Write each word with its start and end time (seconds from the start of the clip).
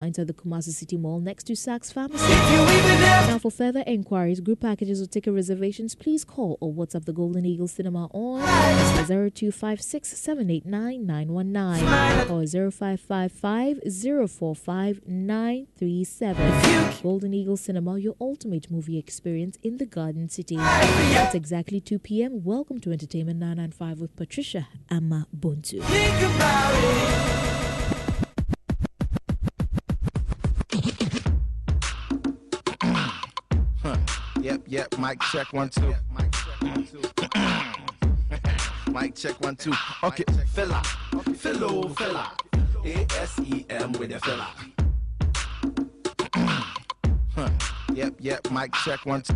inside 0.00 0.28
the 0.28 0.32
Kumasi 0.32 0.68
City 0.70 0.96
Mall 0.96 1.18
next 1.18 1.42
to 1.48 1.54
Saks 1.54 1.92
Pharmacy. 1.92 2.24
Now, 2.28 3.36
for 3.40 3.50
further 3.50 3.82
inquiries, 3.84 4.38
group 4.40 4.60
packages 4.60 5.02
or 5.02 5.06
ticket 5.06 5.34
reservations, 5.34 5.96
please 5.96 6.24
call 6.24 6.56
or 6.60 6.72
WhatsApp 6.72 7.04
the 7.04 7.12
Golden 7.12 7.44
Eagle 7.44 7.66
Cinema 7.66 8.06
on 8.12 8.38
0256 9.08 10.28
or 10.28 10.36
0555 12.46 13.80
045 14.30 15.00
Golden 17.02 17.34
Eagle 17.34 17.56
Cinema, 17.56 17.98
your 17.98 18.14
ultimate 18.20 18.70
movie 18.70 18.98
experience 18.98 19.58
in 19.64 19.78
the 19.78 19.86
Garden 19.86 20.28
City. 20.28 20.58
It's 20.60 21.34
exactly 21.34 21.80
2 21.80 21.98
p.m. 21.98 22.44
Welcome 22.44 22.78
to 22.82 22.92
Entertainment 22.92 23.40
995 23.40 23.98
with 24.00 24.14
Patricia 24.14 24.68
Amma 24.90 25.26
Bontu. 25.36 25.82
Yep. 34.68 34.98
Mic 34.98 35.18
check 35.32 35.50
one 35.54 35.70
two. 35.70 35.94
Mic 36.14 36.30
check 36.30 36.60
one 36.60 36.84
two. 36.84 37.00
Mic 38.92 39.14
check 39.14 39.40
one 39.40 39.56
two. 39.56 39.72
Okay, 40.04 40.24
fella, 40.48 40.82
fellow 41.36 41.88
fella. 41.88 42.32
A 42.84 43.06
S 43.18 43.38
E 43.40 43.64
M 43.70 43.92
with 43.92 44.12
a 44.12 44.20
fella. 44.20 44.48
Huh. 47.34 47.48
Yep, 47.94 48.16
yep. 48.20 48.50
Mic 48.50 48.74
check 48.84 49.06
one 49.06 49.22
two. 49.22 49.34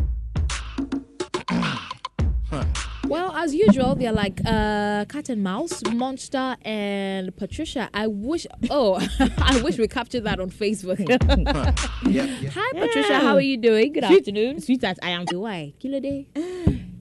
Well, 3.12 3.32
as 3.36 3.54
usual, 3.54 3.94
they're 3.94 4.12
like 4.24 4.40
uh, 4.46 5.04
cat 5.06 5.28
and 5.28 5.42
mouse, 5.42 5.82
monster 5.92 6.56
and 6.62 7.36
Patricia. 7.36 7.90
I 7.92 8.06
wish. 8.06 8.46
Oh, 8.70 8.94
I 9.38 9.60
wish 9.60 9.76
we 9.78 9.86
captured 9.88 10.24
that 10.24 10.40
on 10.40 10.50
Facebook. 10.50 10.98
Yep, 12.12 12.42
yep. 12.42 12.52
Hi, 12.54 12.70
Patricia. 12.78 13.18
How 13.20 13.34
are 13.34 13.40
you 13.40 13.56
doing? 13.56 13.92
Good 13.92 14.04
Sweet- 14.04 14.18
afternoon. 14.20 14.60
Sweetheart, 14.60 14.98
I 15.02 15.10
am. 15.10 15.24
Do 15.26 15.40
why? 15.40 15.72
Kilo 15.78 16.00
day. 16.00 16.26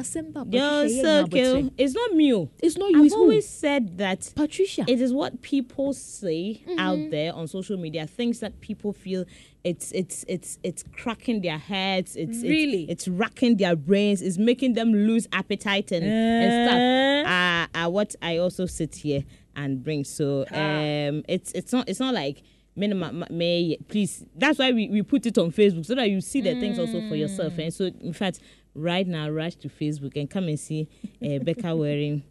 Asemba. 0.00 0.46
You're 0.52 0.82
Patricia, 0.82 1.02
so 1.02 1.36
yeah, 1.36 1.60
cute. 1.60 1.72
It's 1.78 1.94
not 1.94 2.12
me. 2.14 2.48
It's 2.62 2.76
not 2.76 2.90
you. 2.90 2.98
I've 3.00 3.04
It's 3.06 3.14
always 3.14 3.30
always 3.30 3.48
said 3.48 3.98
that 3.98 4.32
Patricia. 4.34 4.84
it 4.88 5.00
is 5.00 5.12
what 5.12 5.42
people 5.42 5.92
say 5.92 6.62
Mm-hmm. 6.66 6.78
out 6.78 7.10
there 7.10 7.32
on 7.34 7.46
social 7.48 7.76
media. 7.76 8.06
Things 8.06 8.40
that 8.40 8.60
people 8.60 8.92
feel 8.92 9.24
it's 9.64 9.92
it's 9.92 10.24
it's 10.28 10.58
it's 10.62 10.82
cracking 10.96 11.42
their 11.42 11.58
heads. 11.58 12.16
It's 12.16 12.38
it's- 12.38 12.42
Really? 12.50 12.84
it's, 12.90 13.06
racking 13.08 13.56
their 13.58 13.76
brains. 13.76 14.22
It's 14.22 14.38
making 14.38 14.72
them 14.74 14.92
lose 14.92 15.28
appetite 15.32 15.92
and, 15.92 16.04
Uh. 16.04 16.08
and 16.44 16.68
stuff. 16.68 17.76
Uh, 17.76 17.86
uh, 17.86 17.90
what 17.90 18.14
I 18.22 18.38
also 18.38 18.66
sit 18.66 18.94
here 18.96 19.24
and 19.56 19.82
bring. 19.84 20.04
So 20.04 20.46
Ah. 20.50 21.08
um, 21.08 21.24
it's 21.28 21.52
it's 21.52 21.72
not 21.72 21.88
it's 21.88 22.00
not 22.00 22.14
like. 22.14 22.42
Minimum, 22.76 23.24
may 23.30 23.76
please. 23.88 24.24
That's 24.36 24.58
why 24.60 24.70
we, 24.70 24.88
we 24.88 25.02
put 25.02 25.26
it 25.26 25.36
on 25.36 25.50
Facebook 25.50 25.84
so 25.84 25.96
that 25.96 26.08
you 26.08 26.20
see 26.20 26.40
the 26.40 26.54
things 26.60 26.78
also 26.78 27.00
for 27.08 27.16
yourself. 27.16 27.54
Mm. 27.54 27.64
And 27.64 27.74
so, 27.74 27.84
in 28.00 28.12
fact, 28.12 28.38
right 28.74 29.06
now, 29.06 29.28
rush 29.30 29.56
to 29.56 29.68
Facebook 29.68 30.16
and 30.16 30.28
come 30.30 30.48
and 30.48 30.58
see 30.58 30.88
uh, 31.24 31.38
Becca 31.44 31.74
wearing 31.76 32.22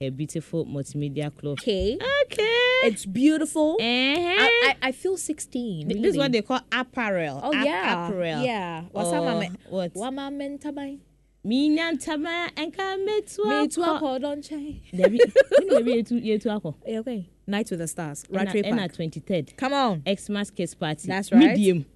a 0.00 0.10
beautiful 0.10 0.64
multimedia 0.64 1.34
cloth. 1.36 1.58
okay. 1.60 1.98
Okay. 2.24 2.54
It's 2.84 3.04
beautiful. 3.04 3.72
uh 3.80 3.84
I, 3.84 4.48
I, 4.82 4.88
I 4.88 4.92
feel 4.92 5.16
16. 5.16 5.88
this 5.88 6.12
is 6.12 6.16
what 6.16 6.30
they 6.30 6.42
call 6.42 6.60
apparel. 6.70 7.40
Oh, 7.42 7.52
Ap- 7.52 7.64
yeah. 7.66 8.06
apparel. 8.06 8.42
Yeah. 8.44 8.82
What's 8.92 9.08
Or 9.08 9.26
up, 9.28 9.50
what? 9.68 9.94
Wama 9.94 10.30
mentabai. 10.30 11.00
Minya 11.44 11.92
ntama 11.92 12.50
enka 12.56 12.96
metu 13.04 13.44
Me 13.46 13.66
too, 13.68 13.80
akọ. 13.80 14.00
akọ, 14.00 14.20
don't 14.20 14.42
chai. 14.42 14.80
Debi, 14.92 15.18
you 15.58 15.66
know, 15.66 15.80
maybe 15.80 16.02
yetu. 16.04 16.74
Yeah, 16.86 16.98
Okay. 17.00 17.28
Night 17.46 17.70
with 17.70 17.78
the 17.80 17.88
Stars. 17.88 18.24
Ena 18.30 18.44
Rattray 18.44 18.64
ena 18.64 18.88
twenty 18.88 19.20
third. 19.20 19.56
Come 19.56 19.72
on. 19.72 20.02
Xmas 20.06 20.50
kiss 20.50 20.74
party. 20.74 21.08
That's 21.08 21.32
right. 21.32 21.40
Medium. 21.40 21.86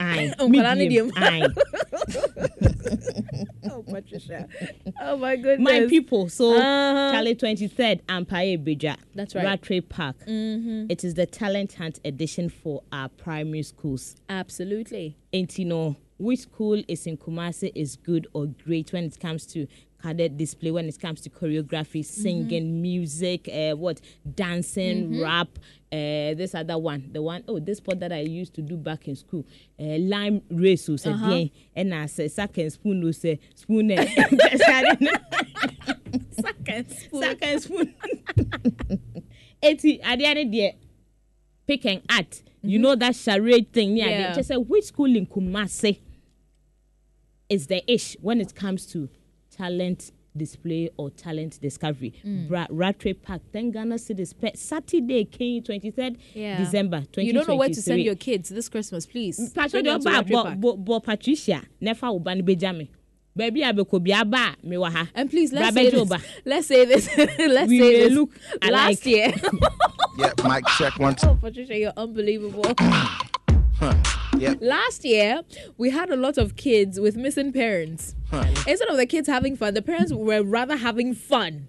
Aye. 0.00 0.34
Nkwadaa 0.38 0.74
ne 0.74 0.84
medium. 0.88 1.10
diem. 1.10 1.52
Oh, 3.70 3.82
Patricia. 3.82 4.48
Oh, 5.00 5.16
my 5.16 5.36
goodness. 5.36 5.60
My 5.60 5.86
people. 5.86 6.28
So 6.28 6.54
Uh-huh. 6.56 7.12
Charlie 7.12 7.34
twenty 7.34 7.68
third 7.68 8.00
Empire 8.08 8.58
Beja. 8.58 8.96
That's 9.14 9.34
right. 9.34 9.44
Rattray 9.44 9.80
Park. 9.82 10.16
Mm-hmm. 10.26 10.86
It 10.88 11.04
is 11.04 11.14
the 11.14 11.26
talent 11.26 11.74
hunt 11.74 12.00
edition 12.04 12.48
for 12.48 12.82
our 12.92 13.08
primary 13.08 13.62
schools. 13.62 14.16
Absolutely. 14.28 15.16
And 15.32 15.56
you 15.58 15.64
know, 15.66 15.96
which 16.18 16.40
school 16.40 16.82
is 16.88 17.06
in 17.06 17.16
Kumasi 17.16 17.70
is 17.74 17.96
good 17.96 18.26
or 18.32 18.46
great 18.46 18.92
when 18.92 19.04
it 19.04 19.18
comes 19.20 19.46
to 19.48 19.66
cadet 20.00 20.36
display, 20.36 20.70
when 20.70 20.86
it 20.88 20.98
comes 21.00 21.20
to 21.22 21.30
choreography, 21.30 22.04
singing, 22.04 22.80
music, 22.80 23.48
uh, 23.52 23.72
what 23.76 24.00
dancing, 24.34 25.20
rap, 25.20 25.48
uh, 25.92 26.34
this 26.34 26.54
other 26.54 26.78
one, 26.78 27.10
the 27.12 27.20
one 27.22 27.42
oh 27.48 27.58
this 27.58 27.78
sport 27.78 28.00
that 28.00 28.12
I 28.12 28.20
used 28.20 28.54
to 28.54 28.62
do 28.62 28.76
back 28.76 29.08
in 29.08 29.16
school, 29.16 29.44
uh, 29.78 29.84
lime 29.98 30.42
race, 30.50 30.86
who 30.86 30.96
said 30.96 31.14
Uh-huh. 31.14 31.30
yeah, 31.34 31.44
and 31.74 31.94
I 31.94 32.06
said 32.06 32.30
second 32.32 32.70
spoon, 32.70 33.02
who 33.02 33.12
said 33.12 33.38
spoon, 33.54 33.90
eh, 33.90 34.06
Second 36.40 36.90
spoon. 36.90 37.22
second 37.22 37.60
spoon. 37.60 37.94
Eighty, 39.62 40.00
at 40.02 40.18
the 40.18 40.24
end 40.24 40.38
of 40.38 40.50
the 40.50 40.58
day, 40.58 40.76
pick 41.66 41.84
and 41.86 42.02
art. 42.10 42.42
You 42.62 42.78
know 42.78 42.94
that 42.94 43.16
charade 43.16 43.72
thing. 43.72 43.96
Yeah. 43.96 44.06
Yeah. 44.08 44.32
Just 44.34 44.48
say 44.48 44.56
which 44.56 44.84
school 44.84 45.14
in 45.14 45.26
Kumasi 45.26 45.98
is 47.48 47.66
the 47.66 47.82
ish 47.92 48.16
when 48.20 48.40
it 48.40 48.54
comes 48.54 48.86
to 48.86 49.08
talent 49.64 50.12
display 50.36 50.88
or 50.96 51.10
talent 51.10 51.60
discovery. 51.60 52.14
Mm. 52.24 52.48
Bra- 52.48 52.66
Rattray 52.70 53.14
Park, 53.14 53.42
then 53.52 53.70
Ghana 53.72 53.98
City 53.98 54.24
Spe- 54.24 54.54
Saturday, 54.56 55.24
King 55.24 55.62
23rd 55.62 56.16
Yeah. 56.34 56.58
December 56.58 56.98
2023. 57.00 57.24
You 57.26 57.32
don't 57.32 57.48
know 57.48 57.56
where 57.56 57.68
to 57.68 57.82
send 57.82 58.00
your 58.02 58.14
kids 58.14 58.48
this 58.48 58.68
Christmas, 58.68 59.06
please. 59.06 59.38
Mm, 59.40 59.54
Patricia, 59.54 59.70
Send 59.70 59.86
them 59.86 60.00
to 60.00 60.10
ba, 60.10 60.24
bo, 60.24 60.54
bo, 60.54 60.76
bo, 60.76 61.00
Patricia, 61.00 61.62
nefa 61.82 62.14
uba 62.14 62.34
ni 62.34 62.42
bejame. 62.42 62.88
Baby, 63.36 63.62
abeko 63.62 64.02
bi 64.02 64.12
aba 64.12 64.56
me 64.62 64.76
wa 64.76 64.90
ha. 64.90 65.08
And 65.14 65.28
please 65.30 65.52
let's 65.52 65.72
Bra 65.74 65.82
say 65.82 65.90
bejo 65.90 66.00
this. 66.00 66.08
ba. 66.08 66.18
Let's 66.44 66.66
say 66.66 66.84
this. 66.84 67.08
let's 67.38 67.68
We 67.68 67.78
say 67.80 68.00
this. 68.08 68.12
look 68.12 68.30
Last 68.62 68.70
alike. 69.04 69.06
year, 69.06 69.32
yeah, 70.18 70.32
mic 70.48 70.64
check 70.78 70.98
one 70.98 71.14
two. 71.16 71.26
oh 71.30 71.38
Patricia, 71.40 71.76
you're 71.76 71.92
unbelievable. 71.96 72.64
Yep. 74.38 74.58
Last 74.60 75.04
year, 75.04 75.42
we 75.76 75.90
had 75.90 76.10
a 76.10 76.16
lot 76.16 76.38
of 76.38 76.56
kids 76.56 76.98
with 77.00 77.16
missing 77.16 77.52
parents. 77.52 78.14
Instead 78.66 78.88
of 78.88 78.96
the 78.96 79.06
kids 79.06 79.28
having 79.28 79.56
fun, 79.56 79.74
the 79.74 79.82
parents 79.82 80.12
were 80.12 80.42
rather 80.42 80.76
having 80.76 81.14
fun. 81.14 81.66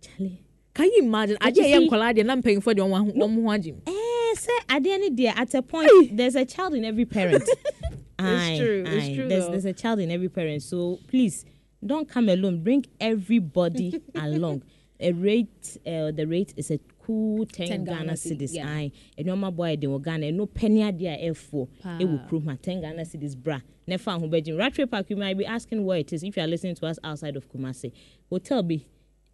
Charlie. 0.00 0.40
Can 0.74 0.86
you 0.86 1.02
imagine? 1.04 1.36
I 1.40 1.50
just 1.50 1.68
am 1.68 1.88
see- 1.88 2.20
and 2.20 2.32
I'm 2.32 2.42
paying 2.42 2.60
for 2.60 2.74
the 2.74 2.84
one 2.84 3.06
one 3.18 3.42
one 3.42 3.62
gym. 3.62 3.82
Eh, 3.86 4.34
say 4.36 4.52
at 4.68 4.82
the 4.82 4.90
end 4.92 5.04
of 5.04 5.16
the 5.16 5.22
day, 5.24 5.28
at 5.28 5.54
a 5.54 5.62
point, 5.62 6.16
there's 6.16 6.34
a 6.34 6.44
child 6.44 6.74
in 6.74 6.84
every 6.84 7.04
parent. 7.04 7.48
Aye, 8.18 8.56
true, 8.60 8.84
it's 8.86 9.14
true 9.16 9.28
There's, 9.28 9.44
though. 9.46 9.50
there's 9.52 9.64
a 9.64 9.72
child 9.72 9.98
in 10.00 10.10
every 10.10 10.28
parent. 10.28 10.62
So 10.62 10.98
please 11.08 11.44
don't 11.84 12.08
come 12.08 12.28
alone. 12.28 12.62
Bring 12.62 12.86
everybody 13.00 14.00
along. 14.14 14.62
A 15.00 15.12
rate, 15.12 15.76
uh, 15.86 16.10
the 16.12 16.24
rate 16.26 16.54
is 16.56 16.70
a 16.70 16.78
cool 17.04 17.46
10, 17.46 17.68
10 17.68 17.84
Ghana, 17.84 17.98
Ghana 17.98 18.12
cedis. 18.12 18.64
Aye. 18.64 18.92
And 19.18 19.26
your 19.26 19.50
boy, 19.50 19.76
they 19.80 19.86
were 19.86 19.98
Ghana. 19.98 20.32
No 20.32 20.46
penny 20.46 20.82
idea 20.82 21.12
eh, 21.12 21.30
F4. 21.30 21.68
Pa. 21.82 21.90
Eh, 21.90 21.96
it 22.00 22.08
will 22.08 22.20
prove 22.28 22.44
my 22.44 22.56
10 22.56 22.80
Ghana 22.80 23.02
cedis, 23.02 23.36
bra. 23.36 23.60
Never 23.86 24.12
who 24.12 24.28
bedroom. 24.28 24.58
Rattray 24.58 24.86
Park, 24.86 25.10
you 25.10 25.16
might 25.16 25.36
be 25.36 25.44
asking 25.44 25.84
where 25.84 25.98
it 25.98 26.12
is 26.12 26.22
if 26.22 26.36
you 26.36 26.42
are 26.42 26.46
listening 26.46 26.74
to 26.76 26.86
us 26.86 26.98
outside 27.04 27.36
of 27.36 27.48
Kumasi. 27.50 27.92
Hotel 28.30 28.62
B. 28.62 28.86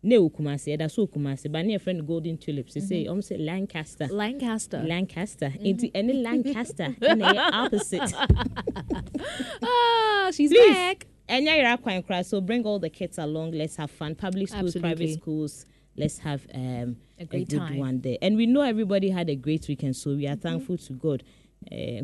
Ne 0.02 0.16
wo 0.16 0.30
Kumasi, 0.30 0.72
eh, 0.72 0.76
that's 0.76 0.94
so 0.94 1.06
Kumasi, 1.06 1.52
but 1.52 1.64
near 1.64 1.78
friend 1.78 2.06
Golden 2.06 2.38
Tulips. 2.38 2.72
Say, 2.72 2.80
mm-hmm. 2.80 3.10
almost 3.10 3.28
say 3.28 3.36
Lancaster. 3.36 4.08
Lancaster. 4.08 4.82
Lancaster. 4.82 5.50
Mm-hmm. 5.50 5.66
Into 5.66 5.90
any 5.94 6.14
Lancaster. 6.14 6.96
and 7.02 7.20
the 7.20 7.38
opposite. 7.52 8.12
ah, 9.62 10.30
she's 10.32 10.50
Please. 10.50 10.74
back. 10.74 11.06
And 11.28 11.44
yeah, 11.44 11.68
you're 11.68 11.76
quite 11.76 12.04
cry. 12.06 12.22
So 12.22 12.40
bring 12.40 12.64
all 12.64 12.78
the 12.78 12.90
kids 12.90 13.18
along. 13.18 13.52
Let's 13.52 13.76
have 13.76 13.90
fun. 13.90 14.14
Public 14.14 14.48
schools, 14.48 14.74
Absolutely. 14.74 15.06
private 15.06 15.20
schools. 15.20 15.66
Let's 16.00 16.18
have 16.18 16.46
um, 16.54 16.96
A 17.18 17.24
great 17.26 17.48
good 17.48 17.58
time. 17.58 17.78
one 17.78 18.00
there. 18.00 18.16
And 18.22 18.36
we 18.36 18.46
know 18.46 18.62
everybody 18.62 19.10
had 19.10 19.28
a 19.30 19.34
great 19.36 19.68
weekend, 19.68 19.96
so 19.96 20.14
we 20.14 20.26
are 20.26 20.30
Mm-hmm. 20.36 20.40
thankful 20.40 20.78
to 20.78 20.92
God. 20.94 21.22
Uh, 21.70 22.02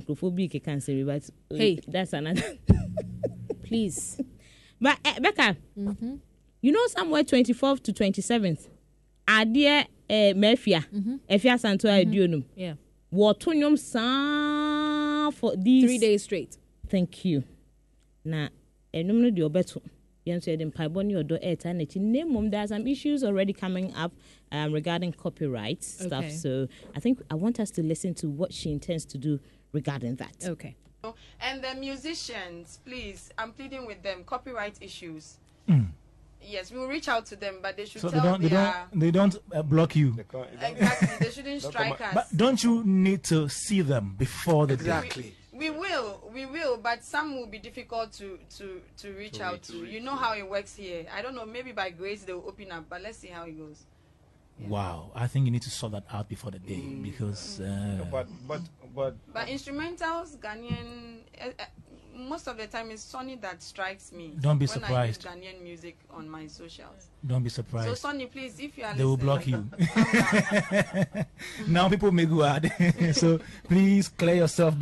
can 0.62 0.80
say, 0.80 1.02
but 1.02 1.22
Hey. 1.50 1.80
that's 1.88 2.12
another. 2.12 2.42
Please. 3.62 4.20
but 4.80 4.98
uh, 5.04 5.20
Becca, 5.20 5.56
Mm-hmm. 5.78 6.16
you 6.60 6.72
know 6.72 6.86
somewhere 6.88 7.24
24th 7.24 7.82
to 7.84 7.92
27th, 7.92 8.68
Adia 9.26 9.86
uh, 10.10 10.12
Mefia, 10.34 10.84
Efia 11.28 11.58
Santo 11.58 11.88
Adionum, 11.88 12.44
Yeah. 12.54 12.74
wɔto 13.12 13.52
nnwom 13.54 13.78
saa 13.78 15.30
for 15.30 15.56
these 15.56 15.84
Three 15.84 15.98
days 15.98 16.22
straight. 16.24 16.58
thank 16.88 17.24
you 17.24 17.42
na 18.24 18.48
ɛnum 18.92 19.14
no 19.22 19.30
deɛ 19.30 19.48
ɔbɛto 19.50 19.80
yɛn 20.26 20.36
nso 20.38 20.50
yɛde 20.50 20.70
mpaebɔ 20.72 21.04
ne 21.06 21.14
ɔdɔ 21.14 21.42
ɛɛta 21.42 21.70
n'akyi 21.74 22.00
na 22.00 22.24
mmom 22.24 22.50
there 22.50 22.60
are 22.62 22.66
some 22.66 22.86
issues 22.86 23.22
already 23.22 23.52
coming 23.52 23.94
up 23.94 24.12
um, 24.52 24.72
regarding 24.72 25.12
copyright 25.12 25.82
stuff 25.84 26.24
Okay. 26.24 26.30
so 26.30 26.66
i 26.94 27.00
think 27.00 27.20
i 27.30 27.34
want 27.34 27.60
us 27.60 27.70
to 27.70 27.82
listen 27.82 28.12
to 28.14 28.28
what 28.28 28.52
she 28.52 28.72
intends 28.72 29.04
to 29.04 29.18
do 29.18 29.38
regarding 29.72 30.16
that 30.16 30.34
Okay. 30.44 30.76
And 31.40 31.62
the 31.62 31.72
musicians, 31.78 32.80
please, 32.84 33.30
I'm 33.38 33.52
pleading 33.52 33.86
with 33.86 34.02
them. 34.02 34.24
Copyright 34.24 34.76
issues. 34.80 35.36
Yes, 36.42 36.72
we'll 36.72 36.88
reach 36.88 37.06
out 37.08 37.26
to 37.26 37.36
them, 37.36 37.58
but 37.62 37.76
they 37.76 37.84
should 37.84 38.00
So 38.00 38.08
tell 38.08 38.20
they 38.20 38.28
don't 38.28 38.42
they 38.42 38.48
their- 38.48 38.86
don't 38.90 39.00
they 39.00 39.10
don't 39.12 39.36
uh, 39.54 39.62
block 39.62 39.94
you. 39.94 40.16
exactly. 40.18 41.08
They 41.20 41.30
shouldn't 41.30 41.62
strike 41.62 42.00
us. 42.00 42.12
But 42.12 42.36
don't 42.36 42.60
you 42.64 42.82
need 42.84 43.22
to 43.24 43.48
see 43.48 43.82
them 43.82 44.16
before 44.18 44.66
the 44.66 44.74
Exactly. 44.74 45.35
We 45.56 45.70
will, 45.70 46.30
we 46.34 46.44
will, 46.46 46.76
but 46.76 47.02
some 47.04 47.36
will 47.36 47.46
be 47.46 47.58
difficult 47.58 48.12
to 48.14 48.38
to 48.58 48.80
to 48.98 49.12
reach 49.12 49.40
out 49.40 49.62
to. 49.64 49.84
You 49.86 50.00
know 50.00 50.14
how 50.16 50.34
it 50.34 50.48
works 50.48 50.76
here. 50.76 51.06
I 51.14 51.22
don't 51.22 51.34
know. 51.34 51.46
Maybe 51.46 51.72
by 51.72 51.90
grace 51.90 52.24
they 52.24 52.32
will 52.32 52.44
open 52.46 52.70
up, 52.72 52.84
but 52.88 53.02
let's 53.02 53.18
see 53.18 53.28
how 53.28 53.44
it 53.44 53.56
goes. 53.58 53.78
day? 54.58 54.66
Wow, 54.68 55.10
I 55.14 55.26
think 55.26 55.44
you 55.46 55.50
need 55.52 55.62
to 55.62 55.70
sort 55.70 55.92
that 55.92 56.04
out 56.10 56.28
before 56.28 56.50
the 56.50 56.58
day 56.58 56.80
Mm. 56.80 57.02
because 57.02 57.60
uh, 57.60 58.04
But 58.10 58.26
but 58.48 58.60
but 58.94 59.14
But 59.32 59.48
instrumentals, 59.48 60.36
Ghanaian, 60.38 61.20
uh, 61.40 61.48
uh, 61.58 61.64
most 62.16 62.46
of 62.48 62.56
the 62.56 62.66
time 62.66 62.90
it's 62.90 63.02
Sonny 63.02 63.36
that 63.36 63.62
strikes 63.62 64.12
me. 64.12 64.32
Don't 64.40 64.58
be 64.58 64.64
when 64.66 64.80
surprised. 64.80 65.26
I 65.26 65.34
use 65.34 65.44
Ghanaian 65.44 65.62
music 65.62 65.96
on 66.10 66.28
my 66.28 66.46
socials. 66.48 67.08
don't 67.26 67.42
be 67.42 67.50
surprised. 67.50 67.88
So 67.88 67.94
surprised. 67.94 68.16
Sonny, 68.18 68.26
please, 68.26 68.58
if 68.58 68.78
you 68.78 68.84
are 68.84 68.94
they 68.94 69.04
will 69.04 69.16
block 69.18 69.46
you. 69.46 69.68
now 71.66 71.88
people 71.88 72.10
may 72.12 72.24
go 72.26 72.42
out, 72.42 72.64
so 73.12 73.38
please 73.68 74.08
clear 74.08 74.36
yourself. 74.36 74.74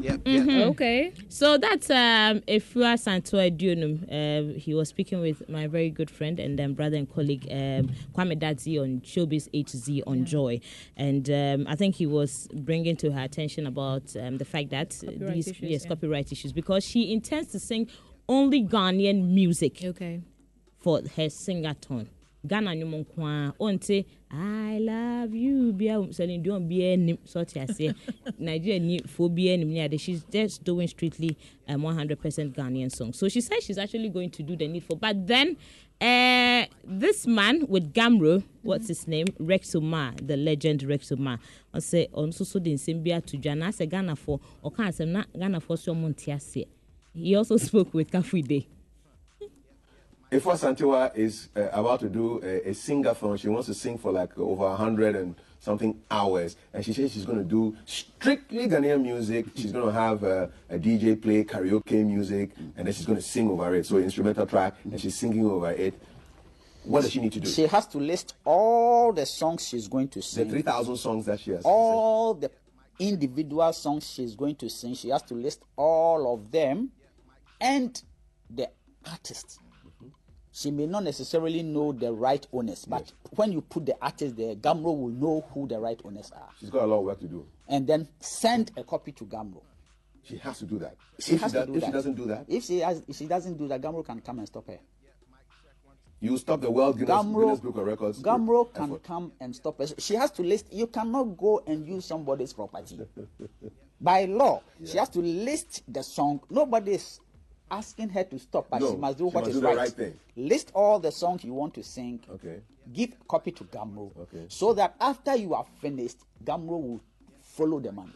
Yep, 0.00 0.20
yep. 0.26 0.48
Okay. 0.70 1.12
So 1.28 1.56
that's 1.56 1.88
um 1.88 2.40
Efua 2.48 2.98
Santo 2.98 3.38
Adunum. 3.38 4.02
Um, 4.10 4.54
he 4.54 4.74
was 4.74 4.88
speaking 4.88 5.20
with 5.20 5.48
my 5.48 5.66
very 5.66 5.88
good 5.90 6.10
friend 6.10 6.38
and 6.40 6.58
then 6.58 6.74
brother 6.74 6.96
and 6.96 7.10
colleague 7.12 7.46
um, 7.50 7.90
Kwame 8.14 8.38
Dadzie 8.38 8.78
on 8.80 9.00
Showbiz 9.00 9.48
A-Z 9.54 10.02
on 10.06 10.24
Joy, 10.24 10.60
and 10.96 11.28
um, 11.30 11.66
I 11.68 11.76
think 11.76 11.94
he 11.94 12.06
was 12.06 12.48
bringing 12.54 12.96
to 12.96 13.12
her 13.12 13.22
attention 13.22 13.66
about 13.66 14.14
um, 14.16 14.38
the 14.38 14.44
fact 14.44 14.70
that 14.70 14.90
Copyright 15.00 15.34
these 15.34 15.48
issues, 15.48 15.70
yes 15.70 15.82
yeah. 15.84 15.88
copyright 15.88 16.32
issues 16.32 16.52
because 16.52 16.84
she 16.84 17.12
intends 17.12 17.52
to 17.52 17.60
sing 17.60 17.88
only 18.28 18.62
Ghanaian 18.64 19.28
music 19.32 19.80
Okay. 19.84 20.22
for 20.80 20.98
her 20.98 21.28
singathon. 21.28 22.08
Ghana 22.46 22.74
nnwom 22.74 23.04
nko 23.04 23.26
a 23.26 23.52
ɔnte 23.58 24.04
I 24.30 24.78
love 24.78 25.34
you 25.34 25.72
bia 25.72 26.00
Celine 26.12 26.42
Dion 26.42 26.68
bia 26.68 26.96
nim 26.96 27.18
so 27.24 27.40
ɔte 27.40 27.60
aseɛ. 27.66 27.94
Nigeria 28.38 28.80
ni 28.80 28.98
fo 29.06 29.28
bia 29.28 29.56
nim 29.56 29.72
ne 29.72 29.80
ade. 29.80 29.98
She's 30.00 30.24
just 30.24 30.64
doing 30.64 30.88
strictly 30.88 31.36
um, 31.68 31.82
100% 31.82 32.16
Ghanaian 32.54 32.90
songs 32.94 33.18
so 33.18 33.28
she 33.28 33.40
said 33.40 33.62
she's 33.62 33.78
actually 33.78 34.08
going 34.08 34.30
to 34.30 34.42
do 34.42 34.56
the 34.56 34.68
needful. 34.68 34.96
But 34.96 35.26
then 35.26 35.56
uh, 36.00 36.66
this 36.84 37.26
man 37.26 37.66
with 37.68 37.92
Gamro 37.94 38.42
what's 38.62 38.88
his 38.88 39.06
name? 39.08 39.26
Rex 39.38 39.74
Omar 39.74 40.12
the 40.22 40.36
legend 40.36 40.82
Rex 40.82 41.12
Omar 41.12 41.38
ɔsɛ 41.74 42.10
ɔno 42.10 42.28
nso 42.28 42.44
so 42.44 42.58
de 42.58 42.74
nsɛm 42.74 43.02
bi 43.02 43.12
ato 43.12 43.36
dwa. 43.38 43.56
Na 43.56 43.68
asɛ 43.68 43.88
Ghanafoɔ 43.88 44.40
ɔka 44.64 44.88
asɛm 44.88 45.08
na 45.08 45.24
Ghanafoɔ 45.34 45.78
so 45.78 45.94
he 47.14 47.34
also 47.36 47.56
spoke 47.68 47.94
with 47.94 48.10
Kafuide 48.10 48.66
Ifwa 50.34 50.58
Santiwa 50.58 51.16
is 51.16 51.48
uh, 51.56 51.68
about 51.72 52.00
to 52.00 52.08
do 52.08 52.40
a, 52.42 52.70
a 52.70 52.72
singathon. 52.72 53.38
She 53.38 53.48
wants 53.48 53.68
to 53.68 53.74
sing 53.74 53.96
for 53.98 54.10
like 54.10 54.36
over 54.36 54.66
a 54.66 54.74
hundred 54.74 55.14
and 55.14 55.36
something 55.60 56.00
hours, 56.10 56.56
and 56.72 56.84
she 56.84 56.92
says 56.92 57.12
she's 57.12 57.24
going 57.24 57.38
to 57.38 57.44
do 57.44 57.76
strictly 57.84 58.66
Ghanaian 58.66 59.00
music. 59.00 59.46
She's 59.54 59.70
going 59.70 59.86
to 59.86 59.92
have 59.92 60.24
uh, 60.24 60.48
a 60.68 60.76
DJ 60.76 61.22
play 61.22 61.44
karaoke 61.44 62.04
music, 62.04 62.50
and 62.76 62.84
then 62.84 62.92
she's 62.92 63.06
going 63.06 63.18
to 63.18 63.22
sing 63.22 63.48
over 63.48 63.72
it. 63.76 63.86
So 63.86 63.98
instrumental 63.98 64.44
track, 64.44 64.74
and 64.82 65.00
she's 65.00 65.14
singing 65.16 65.46
over 65.48 65.70
it. 65.70 65.94
What 66.82 67.02
does 67.02 67.12
she 67.12 67.20
need 67.20 67.32
to 67.34 67.40
do? 67.40 67.48
She 67.48 67.68
has 67.68 67.86
to 67.86 67.98
list 67.98 68.34
all 68.44 69.12
the 69.12 69.26
songs 69.26 69.68
she's 69.68 69.86
going 69.86 70.08
to 70.08 70.20
sing. 70.20 70.44
the 70.44 70.50
sing. 70.50 70.50
three 70.50 70.62
thousand 70.62 70.96
songs 70.96 71.26
that 71.26 71.38
she 71.38 71.52
has. 71.52 71.62
all 71.64 72.34
the 72.34 72.50
individual 72.98 73.72
songs 73.72 74.10
she's 74.10 74.34
going 74.34 74.56
to 74.56 74.68
sing. 74.68 74.94
She 74.94 75.10
has 75.10 75.22
to 75.22 75.34
list 75.34 75.62
all 75.76 76.34
of 76.34 76.50
them 76.50 76.90
and 77.60 78.02
the 78.50 78.68
artist. 79.08 79.60
She 80.56 80.70
may 80.70 80.86
not 80.86 81.02
necessarily 81.02 81.64
know 81.64 81.90
the 81.90 82.12
right 82.12 82.46
owners, 82.52 82.84
but 82.84 83.12
when 83.32 83.50
you 83.50 83.60
put 83.60 83.86
the 83.86 83.96
artist 84.00 84.36
there, 84.36 84.54
GHAMRO 84.54 84.84
will 84.96 85.08
know 85.08 85.44
who 85.52 85.66
the 85.66 85.80
right 85.80 86.00
owners 86.04 86.30
are. 86.32 86.48
She's 86.60 86.70
got 86.70 86.84
a 86.84 86.86
lot 86.86 86.98
of 87.00 87.04
work 87.06 87.18
to 87.20 87.26
do. 87.26 87.44
And 87.68 87.88
then 87.88 88.06
send 88.20 88.70
a 88.76 88.84
copy 88.84 89.10
to 89.12 89.24
GHAMRO. 89.24 89.60
She 90.22 90.36
has 90.38 90.60
to 90.60 90.64
do 90.64 90.78
that. 90.78 90.94
She 91.18 91.32
if 91.34 91.40
has 91.40 91.50
she, 91.50 91.58
to 91.58 91.66
does- 91.66 91.66
do 91.66 91.74
if 91.74 91.80
that. 91.80 91.86
she 91.86 91.92
doesn't 91.92 92.14
do 92.14 92.26
that, 92.26 92.44
If 92.48 92.64
she 92.64 92.78
has, 92.78 93.02
if 93.08 93.16
she 93.16 93.26
doesn't 93.26 93.58
do 93.58 93.66
that, 93.66 93.80
GHAMRO 93.80 94.06
can 94.06 94.20
come 94.20 94.38
and 94.38 94.46
stop 94.46 94.68
her. 94.68 94.78
you 96.20 96.38
stop 96.38 96.60
the 96.60 96.70
World 96.70 96.98
Guinness, 96.98 97.16
GHAMRO, 97.16 97.40
Guinness 97.40 97.60
Book 97.60 97.76
of 97.78 97.86
Records. 97.86 98.22
GHAMRO 98.22 98.72
can 98.72 98.90
effort. 98.90 99.02
come 99.02 99.32
and 99.40 99.56
stop 99.56 99.78
her. 99.78 99.86
She 99.98 100.14
has 100.14 100.30
to 100.30 100.42
list. 100.42 100.72
You 100.72 100.86
cannot 100.86 101.36
go 101.36 101.64
and 101.66 101.84
use 101.84 102.04
somebody's 102.04 102.52
property. 102.52 103.00
By 104.00 104.26
law, 104.26 104.62
she 104.84 104.98
has 104.98 105.08
to 105.10 105.18
list 105.20 105.82
the 105.88 106.02
song. 106.02 106.40
Nobody 106.48 106.92
is 106.92 107.20
asking 107.70 108.08
her 108.10 108.24
to 108.24 108.38
stop, 108.38 108.66
but 108.70 108.80
No, 108.80 108.90
she 108.92 108.96
must 108.96 109.18
do 109.18 109.24
she 109.30 109.34
what 109.34 109.44
must 109.44 109.50
is 109.50 109.60
do 109.60 109.66
right. 109.66 109.76
right 109.76 109.90
thing. 109.90 110.18
List 110.36 110.70
all 110.74 110.98
the 110.98 111.10
songs 111.12 111.44
you 111.44 111.54
want 111.54 111.74
to 111.74 111.82
sing. 111.82 112.20
Okay. 112.30 112.60
Give 112.92 113.14
copy 113.28 113.50
to 113.52 113.64
GHAMRO. 113.64 114.10
Okay. 114.22 114.44
So 114.48 114.72
that 114.74 114.94
after 115.00 115.34
you 115.36 115.54
are 115.54 115.64
finished, 115.80 116.18
GHAMRO 116.44 116.66
will 116.82 117.00
follow 117.40 117.80
the 117.80 117.92
money. 117.92 118.12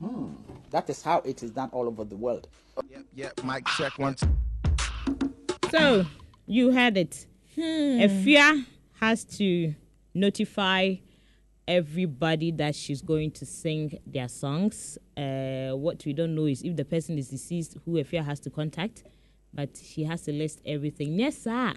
Hmm. 0.00 0.32
That 0.70 0.90
is 0.90 1.02
how 1.02 1.18
it 1.18 1.42
is 1.42 1.50
done 1.52 1.70
all 1.72 1.86
over 1.86 2.04
the 2.04 2.16
world. 2.16 2.48
Yep, 2.90 3.04
yep. 3.14 3.44
Mic 3.44 3.64
check 3.78 3.96
one, 3.98 4.14
two. 4.16 4.28
So 5.70 6.04
you 6.46 6.72
heard 6.72 6.96
it. 6.96 7.26
Efia 7.56 8.64
has 9.00 9.24
to 9.24 9.74
notify 10.12 10.94
everybody 11.66 12.50
that 12.52 12.74
she's 12.74 13.02
going 13.02 13.30
to 13.32 13.46
sing 13.46 13.98
their 14.06 14.28
songs. 14.28 14.98
Uh, 15.16 15.70
what 15.72 16.04
we 16.04 16.12
don't 16.12 16.34
know 16.34 16.46
is 16.46 16.62
if 16.62 16.76
the 16.76 16.84
person 16.84 17.18
is 17.18 17.28
deceased, 17.28 17.76
who 17.84 17.92
Efia 17.92 18.24
has 18.24 18.40
to 18.40 18.50
contact, 18.50 19.04
but 19.52 19.70
she 19.76 20.04
has 20.04 20.22
to 20.22 20.32
list 20.32 20.60
everything. 20.66 21.18
Yes, 21.18 21.38
sir. 21.38 21.74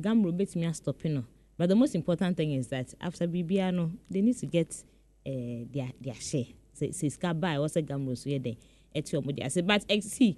Gamro 0.00 0.36
bet 0.36 0.56
me 0.56 0.72
stopping. 0.72 1.24
But 1.56 1.68
the 1.68 1.76
most 1.76 1.94
important 1.94 2.36
thing 2.36 2.52
is 2.52 2.68
that 2.68 2.94
after 3.00 3.26
Bibiano, 3.28 3.90
they 4.08 4.22
need 4.22 4.38
to 4.38 4.46
get 4.46 4.82
uh, 5.26 5.30
their 5.70 5.90
their 6.00 6.14
share. 6.14 6.46
Say, 6.72 6.92
say, 6.92 7.32
buy 7.34 7.58
what's 7.58 7.76
a 7.76 7.82
Gamro 7.82 8.16
so 8.16 8.30
yeah. 8.30 9.44
I 9.44 9.48
said, 9.48 9.66
but 9.66 9.84
see, 10.02 10.36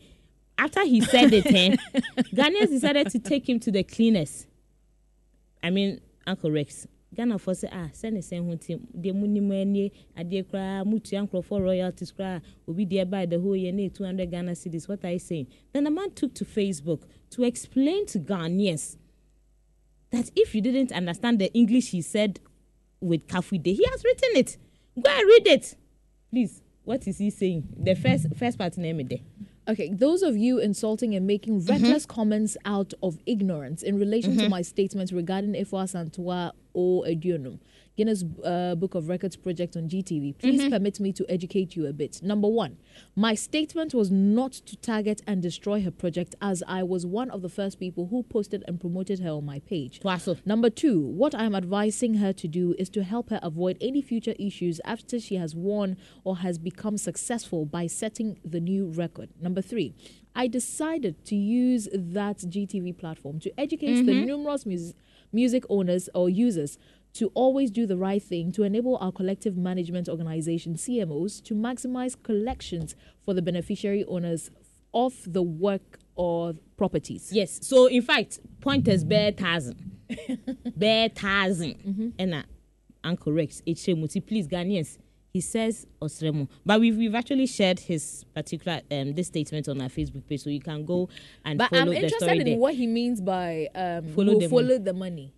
after 0.58 0.84
he 0.84 1.00
said 1.00 1.32
it, 1.32 1.46
eh, 1.46 1.76
Ghanaians 2.34 2.68
decided 2.68 3.08
to 3.10 3.18
take 3.18 3.48
him 3.48 3.58
to 3.60 3.70
the 3.70 3.82
cleaners. 3.82 4.46
I 5.62 5.70
mean, 5.70 6.00
Uncle 6.26 6.50
Rex. 6.50 6.86
Ghana 7.14 7.38
for 7.38 7.54
say 7.54 7.68
ah 7.70 7.88
same 7.92 8.20
thing. 8.22 8.86
The 8.94 9.12
money 9.12 9.40
money 9.40 9.92
adeɛ 10.16 10.44
koraa 10.44 10.84
mutua 10.84 11.28
nkurɔfoɔ 11.28 11.60
royalties 11.62 12.12
koraa 12.12 12.40
obi 12.66 12.86
deɛ 12.86 13.08
buy 13.10 13.26
the 13.26 13.38
whole 13.38 13.56
year 13.56 13.72
ne 13.72 13.88
two 13.88 14.04
hundred 14.04 14.30
Ghana 14.30 14.52
cedis. 14.52 14.88
What 14.88 15.04
are 15.04 15.10
you 15.12 15.18
saying? 15.18 15.46
Then 15.72 15.84
the 15.84 15.90
man 15.90 16.10
took 16.12 16.34
to 16.34 16.44
Facebook 16.44 17.02
to 17.30 17.44
explain 17.44 18.06
to 18.06 18.18
Ghanaians 18.18 18.96
that 20.10 20.30
if 20.36 20.54
you 20.54 20.60
didn't 20.60 20.92
understand 20.92 21.38
the 21.38 21.52
English 21.54 21.90
he 21.90 22.02
said 22.02 22.40
with 23.00 23.26
Kafui 23.26 23.62
Dey, 23.62 23.74
he 23.74 23.84
has 23.90 24.04
written 24.04 24.30
it. 24.36 24.56
Go 25.00 25.10
and 25.10 25.26
read 25.26 25.46
it, 25.46 25.74
please. 26.30 26.62
What 26.84 27.06
is 27.06 27.18
he 27.18 27.30
saying? 27.30 27.68
The 27.78 27.94
first 27.94 28.26
first 28.36 28.58
part 28.58 28.76
name 28.76 29.00
it 29.00 29.08
there. 29.08 29.18
Okay, 29.68 29.92
those 29.92 30.22
of 30.22 30.36
you 30.36 30.58
insulting 30.58 31.14
and 31.14 31.26
making 31.26 31.60
Mm-hmm. 31.60 31.70
reckless 31.84 32.04
comments 32.04 32.56
out 32.64 32.92
of 33.02 33.18
ignorance 33.26 33.82
in 33.84 33.96
relation 33.98 34.36
to 34.38 34.48
my 34.48 34.60
statements 34.62 35.12
regarding 35.12 35.52
Ifwa 35.52 35.84
Santua 35.86 36.50
O 36.74 37.04
Edionum, 37.06 37.58
Guinness 37.96 38.24
uh, 38.42 38.74
Book 38.74 38.94
of 38.94 39.08
Records 39.08 39.36
project 39.36 39.76
on 39.76 39.88
GTV, 39.88 40.38
please 40.38 40.60
Mm-hmm. 40.62 40.72
permit 40.72 40.98
me 41.00 41.12
to 41.12 41.26
educate 41.28 41.76
you 41.76 41.86
a 41.86 41.92
bit. 41.92 42.22
Number 42.22 42.48
one, 42.48 42.78
my 43.14 43.34
statement 43.34 43.92
was 43.92 44.10
not 44.10 44.52
to 44.52 44.76
target 44.76 45.20
and 45.26 45.42
destroy 45.42 45.82
her 45.82 45.90
project 45.90 46.34
as 46.40 46.62
I 46.66 46.82
was 46.84 47.04
one 47.04 47.30
of 47.30 47.42
the 47.42 47.50
first 47.50 47.78
people 47.78 48.06
who 48.06 48.22
posted 48.22 48.64
and 48.66 48.80
promoted 48.80 49.20
her 49.20 49.30
on 49.30 49.44
my 49.44 49.58
page. 49.58 50.00
Number 50.46 50.70
two, 50.70 51.00
what 51.00 51.34
I'm 51.34 51.54
advising 51.54 52.14
her 52.14 52.32
to 52.32 52.48
do 52.48 52.74
is 52.78 52.88
to 52.90 53.02
help 53.04 53.28
her 53.28 53.40
avoid 53.42 53.76
any 53.80 54.00
future 54.00 54.34
issues 54.38 54.80
after 54.86 55.20
she 55.20 55.34
has 55.36 55.54
won 55.54 55.98
or 56.24 56.38
has 56.38 56.56
become 56.58 56.96
successful 56.96 57.66
by 57.66 57.86
setting 57.88 58.38
the 58.42 58.60
new 58.60 58.86
record. 58.86 59.28
Number 59.40 59.60
three, 59.60 59.94
I 60.34 60.46
decided 60.46 61.26
to 61.26 61.36
use 61.36 61.88
that 61.92 62.38
GTV 62.38 62.96
platform 62.96 63.38
to 63.40 63.52
educate 63.60 64.02
the 64.06 64.24
numerous 64.24 64.64
mus- 64.64 64.94
music 65.32 65.64
owners 65.68 66.08
or 66.14 66.28
users 66.28 66.78
to 67.14 67.30
always 67.34 67.70
do 67.70 67.86
the 67.86 67.96
right 67.96 68.22
thing 68.22 68.52
to 68.52 68.62
enable 68.62 68.96
our 68.98 69.12
collective 69.12 69.56
management 69.56 70.08
organization 70.08 70.74
CMOs 70.74 71.42
to 71.44 71.54
maximize 71.54 72.20
collections 72.22 72.94
for 73.22 73.34
the 73.34 73.42
beneficiary 73.42 74.04
owners 74.06 74.50
of 74.94 75.14
the 75.26 75.42
work 75.42 75.98
or 76.14 76.54
properties. 76.76 77.30
Yes. 77.32 77.58
So 77.62 77.86
in 77.86 78.02
fact, 78.02 78.40
pointers 78.60 79.04
bare 79.04 79.32
thousand, 79.32 79.98
bare 80.76 81.08
1000 81.08 82.14
and 82.18 82.34
uh, 82.34 82.42
Uncle 83.04 83.32
Rex 83.32 83.62
Muti, 83.66 84.20
please 84.20 84.46
Ghanaians. 84.46 84.98
He 85.32 85.40
says 85.40 85.86
Osremo, 86.00 86.46
but 86.66 86.78
we've 86.80 86.96
we've 86.96 87.14
actually 87.14 87.46
shared 87.46 87.80
his 87.80 88.24
particular 88.34 88.82
um 88.90 89.14
this 89.14 89.28
statement 89.28 89.66
on 89.68 89.80
our 89.80 89.88
Facebook 89.88 90.26
page, 90.28 90.42
so 90.42 90.50
you 90.50 90.60
can 90.60 90.84
go 90.84 91.08
and 91.44 91.58
But 91.58 91.70
follow 91.70 91.82
I'm 91.82 91.92
interested 91.92 92.28
in 92.38 92.44
there. 92.44 92.58
what 92.58 92.74
he 92.74 92.86
means 92.86 93.20
by 93.20 93.68
um, 93.74 94.08
Follow 94.08 94.38
the 94.38 94.48
follow 94.48 94.62
money. 94.62 94.78
the 94.78 94.92
money. 94.92 95.34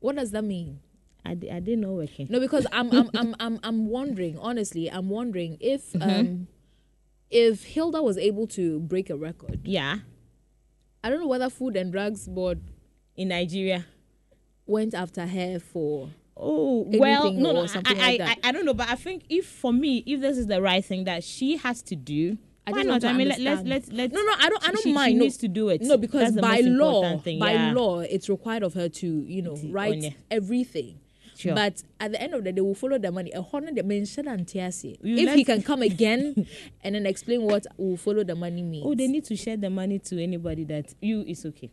What 0.00 0.16
does 0.16 0.32
that 0.32 0.42
mean? 0.42 0.80
I, 1.24 1.30
I 1.32 1.34
didn't 1.60 1.80
know 1.80 1.92
working. 1.94 2.26
No, 2.28 2.40
because 2.40 2.66
I'm 2.72 2.90
I'm 2.92 3.10
I'm 3.14 3.34
I'm, 3.38 3.60
I'm 3.62 3.86
wondering 3.86 4.36
honestly. 4.38 4.90
I'm 4.90 5.08
wondering 5.10 5.58
if 5.60 5.92
Mm-hmm. 5.92 6.10
um 6.10 6.48
if 7.30 7.64
Hilda 7.64 8.02
was 8.02 8.18
able 8.18 8.46
to 8.48 8.80
break 8.80 9.10
a 9.10 9.16
record, 9.16 9.60
Yeah. 9.64 9.98
I 11.04 11.08
don't 11.10 11.20
know 11.20 11.26
whether 11.28 11.50
Food 11.50 11.76
and 11.76 11.92
Drugs 11.92 12.26
Board 12.26 12.60
in 13.16 13.28
Nigeria. 13.28 13.84
went 14.66 14.92
after 14.94 15.24
her 15.26 15.60
for. 15.60 16.10
Oh 16.36 16.84
well, 16.86 17.32
no, 17.32 17.52
no, 17.52 17.62
I, 17.62 17.66
something 17.66 17.98
I, 17.98 18.00
like 18.00 18.20
I, 18.20 18.24
that. 18.26 18.38
I 18.44 18.52
don't 18.52 18.66
know, 18.66 18.74
but 18.74 18.88
I 18.88 18.96
think 18.96 19.24
if 19.28 19.46
for 19.46 19.72
me, 19.72 20.02
if 20.06 20.20
this 20.20 20.36
is 20.36 20.46
the 20.46 20.60
right 20.60 20.84
thing 20.84 21.04
that 21.04 21.24
she 21.24 21.56
has 21.56 21.80
to 21.82 21.96
do, 21.96 22.36
I 22.66 22.72
why 22.72 22.82
not? 22.82 23.04
I 23.04 23.12
mean, 23.12 23.28
let, 23.28 23.40
let's 23.40 23.62
let's 23.62 23.92
let's. 23.92 24.12
No, 24.12 24.22
no, 24.22 24.32
I 24.38 24.48
don't. 24.50 24.68
I 24.68 24.72
don't 24.72 24.82
she, 24.82 24.92
mind. 24.92 25.12
She 25.12 25.14
no. 25.14 25.22
needs 25.22 25.36
to 25.38 25.48
do 25.48 25.68
it. 25.70 25.80
No, 25.82 25.96
because 25.96 26.34
That's 26.34 26.46
by 26.46 26.60
law, 26.60 27.18
thing, 27.18 27.38
by 27.38 27.52
yeah. 27.52 27.72
law, 27.72 28.00
it's 28.00 28.28
required 28.28 28.64
of 28.64 28.74
her 28.74 28.88
to, 28.88 29.06
you 29.06 29.40
know, 29.40 29.56
write 29.70 30.00
onye. 30.00 30.14
everything. 30.30 31.00
Sure. 31.36 31.54
But 31.54 31.82
at 32.00 32.12
the 32.12 32.20
end 32.20 32.34
of 32.34 32.44
the 32.44 32.50
day, 32.50 32.56
they 32.56 32.60
will 32.62 32.74
follow 32.74 32.98
the 32.98 33.12
money. 33.12 33.30
A 33.32 33.42
hundred 33.42 33.76
the 33.76 33.82
mention 33.82 34.26
and 34.26 34.46
Tiasi. 34.46 34.96
If 35.02 35.34
he 35.34 35.44
can 35.44 35.62
come 35.62 35.82
again 35.82 36.46
and 36.82 36.94
then 36.94 37.06
explain 37.06 37.42
what 37.42 37.66
will 37.76 37.96
follow 37.96 38.24
the 38.24 38.34
money 38.34 38.62
means. 38.62 38.84
Oh, 38.86 38.94
they 38.94 39.06
need 39.06 39.24
to 39.26 39.36
share 39.36 39.56
the 39.56 39.70
money 39.70 39.98
to 40.00 40.22
anybody 40.22 40.64
that 40.64 40.94
you. 41.00 41.22
is 41.22 41.44
okay. 41.46 41.70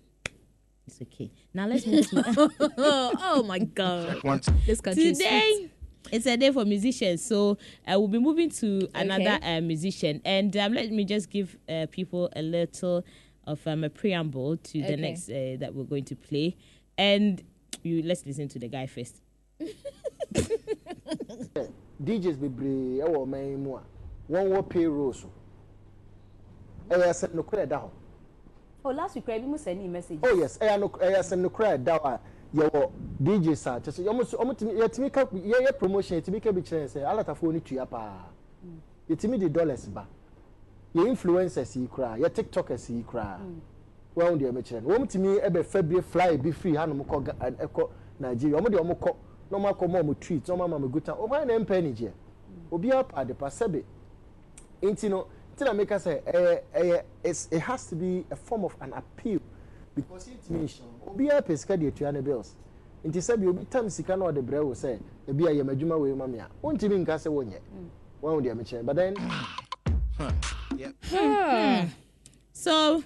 It's 0.87 1.01
okay. 1.01 1.31
Now 1.53 1.67
let's 1.67 1.85
move 1.85 2.07
to 2.09 2.51
oh, 2.77 3.43
my 3.45 3.59
God. 3.59 4.23
Once. 4.23 4.49
This 4.65 4.81
country 4.81 5.07
is 5.09 5.17
today. 5.17 5.69
It's 6.11 6.25
a 6.25 6.35
day 6.35 6.51
for 6.51 6.65
musicians, 6.65 7.23
so 7.25 7.57
I 7.87 7.95
will 7.97 8.09
be 8.09 8.19
moving 8.19 8.49
to 8.51 8.87
another 8.93 9.35
Okay. 9.35 9.57
uh, 9.57 9.61
musician, 9.61 10.21
and 10.25 10.55
um, 10.57 10.73
let 10.73 10.91
me 10.91 11.05
just 11.05 11.29
give 11.29 11.57
uh, 11.69 11.85
people 11.89 12.29
a 12.35 12.41
little 12.41 13.05
of 13.47 13.65
um, 13.65 13.83
a 13.85 13.89
preamble 13.89 14.57
to 14.57 14.81
the 14.83 14.97
next 14.97 15.29
uh, 15.29 15.55
that 15.59 15.73
we're 15.73 15.85
going 15.85 16.03
to 16.05 16.15
play, 16.15 16.57
and 16.97 17.41
you 17.83 18.03
let's 18.03 18.25
listen 18.25 18.49
to 18.49 18.59
the 18.59 18.67
guy 18.67 18.85
first. 18.85 19.21
djs 22.03 22.37
bebree 22.37 22.99
wɔ 23.01 23.17
ɔman 23.23 23.45
yi 23.49 23.55
mu 23.55 23.75
a 23.77 23.81
wɔn 24.29 24.49
wɔ 24.51 24.69
payroll 24.69 25.13
so 25.13 25.29
ɛyɛ 26.89 27.13
sɛ 27.13 27.27
nokorɛ 27.33 27.63
ɛda 27.65 27.77
hɔ 27.81 27.89
Oh, 28.85 28.89
last 28.91 29.15
week, 29.15 29.25
Rabi 29.27 29.57
send 29.57 29.79
me 29.81 29.87
message. 29.87 30.19
oh 30.23 30.35
yes. 30.35 30.57
Ɛyɛ 30.57 30.79
no 30.79 30.89
sɛ 30.89 31.35
nokorɛ 31.49 31.77
ɛda 31.77 31.99
hɔ 32.01 32.05
a 32.05 32.19
yɛwɔ 32.53 32.91
djs 33.21 33.65
a 33.67 33.79
kyerɛ 33.79 33.91
sɛ 33.91 34.03
wɔn 34.05 34.19
nso 34.21 34.37
wɔn 34.37 34.57
tumi 34.57 34.73
yɛtumi 34.73 35.11
ka 35.13 35.25
yɛyɛ 35.25 35.77
promotion 35.79 36.19
yɛtumi 36.21 36.41
ka 36.43 36.51
bi 36.51 36.61
kyerɛ 36.61 36.87
sɛ 36.89 37.03
alatafoɔ 37.05 37.53
no 37.53 37.59
tua 37.59 37.85
paa. 37.85 38.25
Yɛtumi 39.09 39.39
de 39.39 39.47
dollars 39.49 39.85
ba. 39.87 40.05
Yɛ 40.93 41.07
influencers 41.07 41.75
yi 41.77 41.87
koraa 41.87 42.17
yɛ 42.19 42.29
tiktokers 42.29 42.89
yi 42.89 43.03
koraa 43.03 43.39
wɔn 44.17 44.37
deɛ 44.37 44.51
ɛmɛkyerɛ 44.51 44.83
no 44.83 44.89
wɔn 44.97 45.07
tumi 45.09 45.39
ɛbɛ 45.39 45.63
fɛ 45.63 45.81
bi 45.89 46.01
flyer 46.01 46.37
bi 46.37 46.49
firi 46.51 46.75
hanom 46.75 47.05
kɔ 47.05 47.23
ɛkɔ 47.57 47.89
nigeria. 48.19 48.57
Wɔn 48.59 48.67
deɛ 48.67 48.81
wɔn 48.81 48.99
kɔ 48.99 49.15
na 49.49 49.57
wɔn 49.59 49.71
akɔ 49.73 49.89
ma 49.89 49.99
wɔn 50.01 50.19
tweet 50.19 50.47
na 50.49 50.55
wɔn 50.55 50.63
ama 50.65 50.79
wɔn 50.89 51.03
time 51.03 51.15
wɔn 51.15 51.29
ayɛ 51.31 51.47
na 51.47 51.59
mpɛ 51.59 51.83
ne 51.83 51.91
gyeɛ 51.93 52.11
obiara 52.69 53.03
pa 53.07 53.21
ade 53.21 53.33
pa 53.33 53.47
sɛbe 53.47 53.81
nti 54.81 55.09
no 55.09 55.27
nti 55.55 55.63
na 55.65 55.73
meka 55.73 55.95
sɛ 55.95 56.21
ɛyɛ 56.23 56.61
ɛyɛ 56.75 57.03
it's- 57.23 57.47
it 57.51 57.59
has 57.59 57.87
to 57.87 57.95
be 57.95 58.25
a 58.31 58.35
form 58.35 58.65
of 58.65 58.75
an 58.81 58.93
appeal 58.93 59.39
because 59.95 60.27
yɛntumi 60.27 60.63
nhyɛ 60.63 60.81
wɔn 61.05 61.15
obiara 61.15 61.41
pɛ 61.41 61.57
sika 61.57 61.77
de 61.77 61.87
atua 61.87 62.11
ne 62.11 62.21
bills 62.21 62.55
nti 63.05 63.17
sɛbi 63.19 63.47
obi 63.47 63.65
tam 63.65 63.89
sika 63.89 64.15
na 64.17 64.25
ɔde 64.25 64.41
brɛ 64.43 64.63
wo 64.65 64.71
sɛ 64.73 64.99
ebi 65.27 65.45
a 65.47 65.51
yɛm 65.63 65.69
adwuma 65.75 65.99
wei 66.01 66.13
ma 66.13 66.25
me 66.27 66.39
a 66.39 66.47
wontumi 66.63 66.99
nka 67.05 67.15
sɛ 67.15 67.29
wonyɛ 67.31 67.59
wɔn 68.21 68.41
deɛ 68.43 68.55
mekyerɛ 68.55 68.85
but 68.85 68.95
then 68.95 69.15
So, 72.53 73.03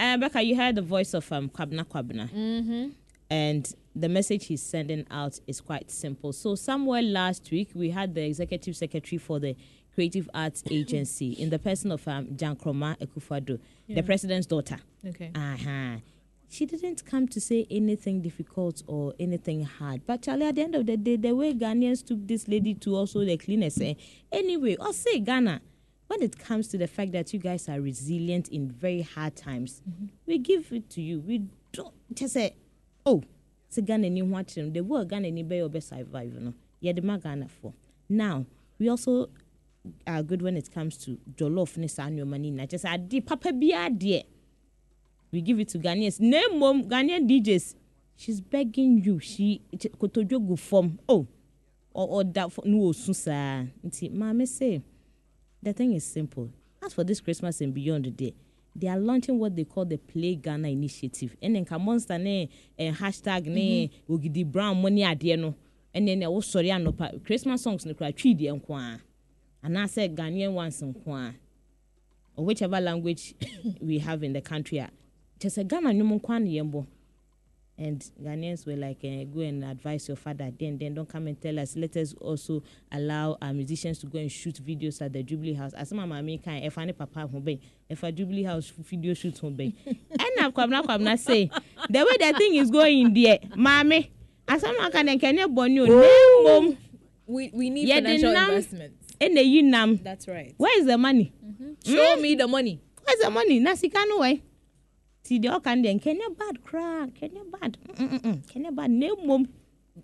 uh, 0.00 0.16
Becca, 0.16 0.42
you 0.42 0.56
heard 0.56 0.74
the 0.74 0.82
voice 0.82 1.14
of 1.14 1.30
um, 1.32 1.48
Kwabena 1.48 1.84
Kwabena. 1.84 2.30
Mm-hmm. 2.30 2.88
And 3.30 3.74
the 3.94 4.08
message 4.08 4.46
he's 4.46 4.62
sending 4.62 5.06
out 5.10 5.38
is 5.46 5.60
quite 5.60 5.90
simple. 5.90 6.32
So, 6.32 6.54
somewhere 6.54 7.02
last 7.02 7.50
week, 7.50 7.70
we 7.74 7.90
had 7.90 8.14
the 8.14 8.22
executive 8.24 8.76
secretary 8.76 9.18
for 9.18 9.38
the 9.38 9.54
Creative 9.96 10.28
Arts 10.34 10.62
Agency 10.70 11.32
in 11.32 11.48
the 11.48 11.58
person 11.58 11.90
of 11.90 12.06
um, 12.06 12.26
Gyankroma 12.26 12.98
Akufo-Addo, 12.98 13.58
the 13.88 14.02
president's 14.02 14.46
daughter. 14.46 14.76
Okay. 15.04 15.32
Uh-huh. 15.34 15.96
She 16.50 16.66
didn't 16.66 17.06
come 17.06 17.26
to 17.28 17.40
say 17.40 17.66
anything 17.70 18.20
difficult 18.20 18.82
or 18.86 19.14
anything 19.18 19.64
hard. 19.64 20.02
But 20.06 20.20
Charlie, 20.22 20.44
at 20.46 20.54
the 20.56 20.62
end 20.64 20.74
of 20.74 20.84
the 20.84 20.98
day, 20.98 21.16
the 21.16 21.34
way 21.34 21.54
Ghanaians 21.54 22.06
took 22.06 22.28
this 22.28 22.46
lady 22.46 22.74
to 22.74 22.94
also 22.94 23.24
the 23.24 23.38
cleaners, 23.38 23.80
eh? 23.80 23.94
anyway, 24.30 24.76
I'll 24.78 24.92
say 24.92 25.18
Ghana, 25.18 25.62
when 26.08 26.22
it 26.22 26.38
comes 26.38 26.68
to 26.68 26.78
the 26.78 26.86
fact 26.86 27.12
that 27.12 27.32
you 27.32 27.38
guys 27.40 27.66
are 27.66 27.80
resilient 27.80 28.48
in 28.48 28.70
very 28.70 29.00
hard 29.00 29.34
times, 29.34 29.80
we 30.26 30.36
give 30.36 30.70
it 30.72 30.90
to 30.90 31.00
you. 31.00 31.20
We 31.20 31.44
don't 31.72 31.94
just 32.14 32.34
say, 32.34 32.54
oh, 33.06 33.22
it's 33.66 33.78
Ghana 33.78 34.10
ni 34.10 34.20
watching 34.20 34.74
the 34.74 34.82
world 34.82 35.08
Ghana 35.08 35.30
ni 35.30 35.42
be 35.42 35.66
be 35.68 35.80
survive, 35.80 36.34
you 36.34 36.40
know. 36.40 36.54
Yeah, 36.80 36.92
the 36.92 37.00
Ghana 37.00 37.48
for. 37.48 37.72
Now, 38.10 38.44
we 38.78 38.90
also 38.90 39.30
are 40.06 40.22
good 40.22 40.42
when 40.42 40.56
it 40.56 40.70
comes 40.72 40.96
to 40.98 41.18
jollof 41.36 41.76
ne 41.76 41.86
saa 41.88 42.08
nneɛma 42.08 42.38
no 42.38 42.50
nyinaa. 42.50 42.66
Kyɛ 42.68 42.78
sɛ 42.84 42.94
ade 42.94 43.20
papa 43.26 43.52
biara 43.52 43.90
deɛ 43.90 44.24
we 45.32 45.40
give 45.40 45.58
it 45.60 45.68
to 45.68 45.78
ghanaians. 45.78 46.20
Na 46.20 46.38
mmom 46.52 46.88
ghanaian 46.88 47.28
djs 47.28 47.74
she's 48.16 48.40
begging 48.40 49.02
you. 49.04 49.18
She 49.18 49.60
kotodwe 49.98 50.46
gu 50.46 50.56
fam. 50.56 50.98
Oh 51.08 51.26
ɔda 51.94 52.50
fam 52.52 52.70
na 52.70 52.76
wɔsu 52.78 53.14
saa. 53.14 53.64
Nti 53.84 54.10
maame 54.12 54.46
say 54.46 54.82
the 55.62 55.72
thing 55.72 55.92
is 55.94 56.04
simple. 56.04 56.50
As 56.84 56.94
for 56.94 57.04
this 57.04 57.20
christmas 57.20 57.60
and 57.60 57.74
beyond 57.74 58.04
there 58.16 58.30
they 58.78 58.88
are 58.88 58.98
launching 58.98 59.38
what 59.38 59.56
they 59.56 59.64
call 59.64 59.84
the 59.86 59.96
play 59.96 60.34
ghana 60.36 60.68
initiative. 60.68 61.34
Ɛne 61.42 61.64
nka 61.66 61.80
monster 61.80 62.18
ne 62.18 62.48
eh, 62.78 62.92
hashtag 62.92 63.46
ne 63.46 63.90
ogidi 64.08 64.44
brown 64.50 64.80
mo 64.80 64.88
ne 64.88 65.02
adeɛ 65.02 65.38
no 65.38 65.54
ɛne 65.94 66.18
ne 66.18 66.26
wosɔre 66.26 66.70
anɔpa. 66.70 67.24
Christmas 67.24 67.62
songs 67.62 67.86
no 67.86 67.94
kora 67.94 68.12
twi 68.12 68.34
deɛ 68.34 68.52
nko 68.60 68.74
a 68.78 69.00
anaasɛ 69.66 70.14
ghanaian 70.14 70.52
ones 70.54 70.82
nko 70.82 71.10
a 71.14 71.34
or 72.36 72.44
whichever 72.44 72.80
language 72.80 73.34
we 73.80 73.98
have 73.98 74.22
in 74.22 74.32
the 74.32 74.40
country 74.40 74.78
a 74.78 74.90
kyɛ 75.40 75.48
sɛ 75.50 75.68
ghana 75.68 75.90
nnwom 75.90 76.20
nko 76.20 76.36
a 76.36 76.40
ne 76.40 76.50
yɛn 76.58 76.70
bɔ 76.72 76.86
and 77.78 78.10
Ghanaians 78.22 78.66
were 78.66 78.76
like, 78.76 78.98
uh, 79.04 79.24
go 79.24 79.40
and 79.40 79.62
advise 79.64 80.08
your 80.08 80.16
father. 80.16 80.50
Then, 80.58 80.78
then 80.78 80.94
don't 80.94 81.08
come 81.08 81.26
and 81.26 81.40
tell 81.40 81.58
us. 81.58 81.76
Let 81.76 81.96
us 81.96 82.14
also 82.20 82.62
allow 82.90 83.36
our 83.42 83.52
musicians 83.52 83.98
to 83.98 84.06
go 84.06 84.18
and 84.18 84.32
shoot 84.32 84.54
videos 84.64 85.02
at 85.04 85.12
the 85.12 85.22
Jubilee 85.22 85.52
House. 85.52 85.74
As 85.74 85.92
my 85.92 86.06
mommy 86.06 86.38
can, 86.38 86.62
if 86.62 86.78
any 86.78 86.92
papa 86.92 87.26
home 87.26 87.58
if 87.88 88.02
a 88.02 88.10
Jubilee 88.12 88.44
House 88.44 88.72
video 88.78 89.12
shoot 89.14 89.38
home 89.38 89.56
and 89.60 89.74
now 90.36 90.50
come 90.50 90.70
now 90.70 90.82
come 90.82 91.04
now 91.04 91.16
say 91.16 91.50
the 91.90 91.98
way 92.04 92.16
the 92.18 92.38
thing 92.38 92.54
is 92.54 92.70
going 92.70 93.12
there, 93.12 93.38
mommy. 93.54 94.10
As 94.48 94.62
someone 94.62 94.90
can 94.90 95.18
can 95.18 95.36
you 95.36 95.48
born 95.48 95.72
you 95.72 95.86
name. 95.86 96.78
We, 97.26 97.50
we 97.52 97.70
need 97.70 97.88
Yeah, 97.88 97.96
financial 97.96 98.30
investments. 98.30 99.05
And 99.20 99.38
you 99.38 99.62
nam. 99.62 100.00
That's 100.02 100.28
right. 100.28 100.54
Where 100.56 100.78
is 100.80 100.86
the 100.86 100.98
money? 100.98 101.32
Show 101.84 102.16
me 102.16 102.34
the 102.34 102.46
money. 102.46 102.80
Where's 103.04 103.20
the 103.20 103.30
money? 103.30 103.60
Na 103.60 103.74
sika 103.74 104.04
no 104.08 104.18
way. 104.18 104.42
See 105.22 105.38
the 105.38 105.58
can 105.60 105.82
then 105.82 105.98
Kenya 105.98 106.30
bad 106.30 106.62
crack, 106.62 107.14
Kenya 107.14 107.42
bad. 107.44 107.78
Mm-mm-mm. 107.94 108.48
Kenya 108.48 108.70
bad 108.72 108.90
name 108.90 109.26
mom. 109.26 109.48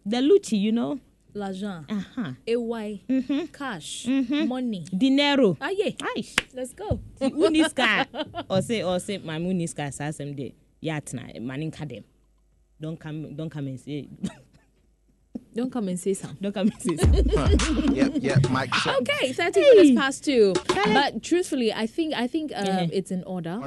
The 0.05 0.17
Lucci, 0.17 0.59
you 0.61 0.73
know. 0.73 0.99
L'argent. 1.35 1.87
Uh-huh. 1.91 2.33
AY. 2.47 3.03
Cash. 3.53 4.07
Money. 4.07 4.85
Dinero. 4.97 5.57
Ah, 5.61 5.71
yeah. 5.71 5.91
Aish. 5.91 6.37
Let's 6.55 6.75
go. 6.75 7.01
Who 7.21 7.51
needs 7.51 7.73
car? 7.73 8.07
or 8.51 8.61
say 8.63 8.83
or 8.83 8.99
say 9.01 9.19
my 9.19 9.39
who 9.39 9.55
needs 9.55 9.75
car 9.75 9.91
say 9.93 10.11
some 10.13 10.35
day. 10.35 10.55
Yeah, 10.81 11.01
tonight 11.01 11.41
man 11.41 11.63
in 11.63 11.71
them. 11.71 12.05
Don't 12.81 12.99
come 12.99 13.35
don't 13.37 13.51
come 13.51 13.69
and 13.69 13.79
say 13.81 14.09
Don't 15.55 15.71
come 15.71 15.89
and 15.89 16.01
say 16.01 16.15
something. 16.15 16.39
don't 16.41 16.53
come 16.53 16.69
and 16.73 16.83
say 16.83 16.97
something. 16.97 17.93
Yep, 17.95 18.13
yep, 18.21 18.51
Mike. 18.51 18.73
check. 18.73 18.97
Okay, 19.03 19.33
30 19.33 19.61
minutes 19.61 20.01
past 20.01 20.25
two. 20.25 20.55
But 20.69 21.23
truthfully, 21.23 21.73
I 21.73 21.87
think 21.87 22.15
I 22.15 22.27
think 22.27 22.53
um, 22.55 22.65
Yeah. 22.67 22.87
it's 22.93 23.11
in 23.11 23.23
order. 23.25 23.59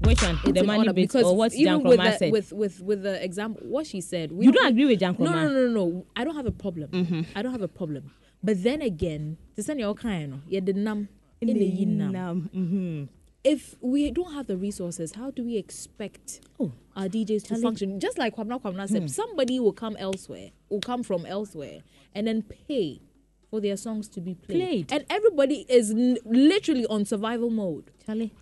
Which 0.00 0.22
one? 0.22 0.38
It's 0.44 0.52
the 0.52 0.60
in 0.60 0.66
money 0.66 0.78
order 0.80 0.92
bit 0.92 1.08
because 1.08 1.24
or 1.24 1.36
what 1.36 1.52
even 1.54 1.80
Jan 1.80 1.82
with 1.82 1.98
the, 1.98 2.18
said? 2.18 2.32
with 2.32 2.52
with 2.52 2.80
with 2.80 3.02
the 3.02 3.22
example, 3.24 3.66
what 3.66 3.86
she 3.86 4.00
said. 4.00 4.30
We 4.32 4.46
you 4.46 4.52
don't 4.52 4.66
agree 4.66 4.84
with 4.84 5.00
Jan 5.00 5.16
No, 5.18 5.32
no, 5.32 5.48
no, 5.48 5.66
no, 5.66 5.68
no. 5.86 6.06
I 6.14 6.24
don't 6.24 6.36
have 6.36 6.46
a 6.46 6.50
problem. 6.52 7.26
I 7.34 7.42
don't 7.42 7.52
have 7.52 7.62
a 7.62 7.68
problem. 7.68 8.12
But 8.42 8.62
then 8.62 8.82
again, 8.82 9.38
to 9.56 9.62
send 9.62 9.80
your 9.80 9.94
kind, 9.94 10.42
yeah, 10.48 10.60
the 10.60 10.74
num 10.74 11.08
in 11.40 11.48
the 11.58 11.64
yin 11.64 11.98
nam. 11.98 12.50
Mm-hmm. 12.54 13.04
If 13.44 13.76
we 13.82 14.10
don't 14.10 14.32
have 14.32 14.46
the 14.46 14.56
resources, 14.56 15.12
how 15.12 15.30
do 15.30 15.44
we 15.44 15.58
expect 15.58 16.40
Oh, 16.58 16.72
our 16.96 17.08
DJs 17.08 17.46
to 17.48 17.56
function? 17.60 18.00
Just 18.00 18.16
like 18.18 18.34
Kwabena 18.36 18.60
Kwabena 18.60 18.88
said, 18.88 19.10
somebody 19.10 19.60
will 19.60 19.72
come 19.74 19.96
elsewhere, 19.98 20.50
will 20.70 20.80
come 20.80 21.02
from 21.02 21.26
elsewhere, 21.26 21.80
and 22.14 22.26
then 22.26 22.42
pay 22.42 23.02
for 23.50 23.60
their 23.60 23.76
songs 23.76 24.08
to 24.08 24.20
be 24.22 24.34
played. 24.34 24.58
Played. 24.88 24.92
And 24.92 25.04
everybody 25.10 25.66
is 25.68 25.90
n- 25.90 26.16
literally 26.24 26.86
on 26.86 27.04
survival 27.04 27.50
mode. 27.50 27.90
Charlie. 28.06 28.32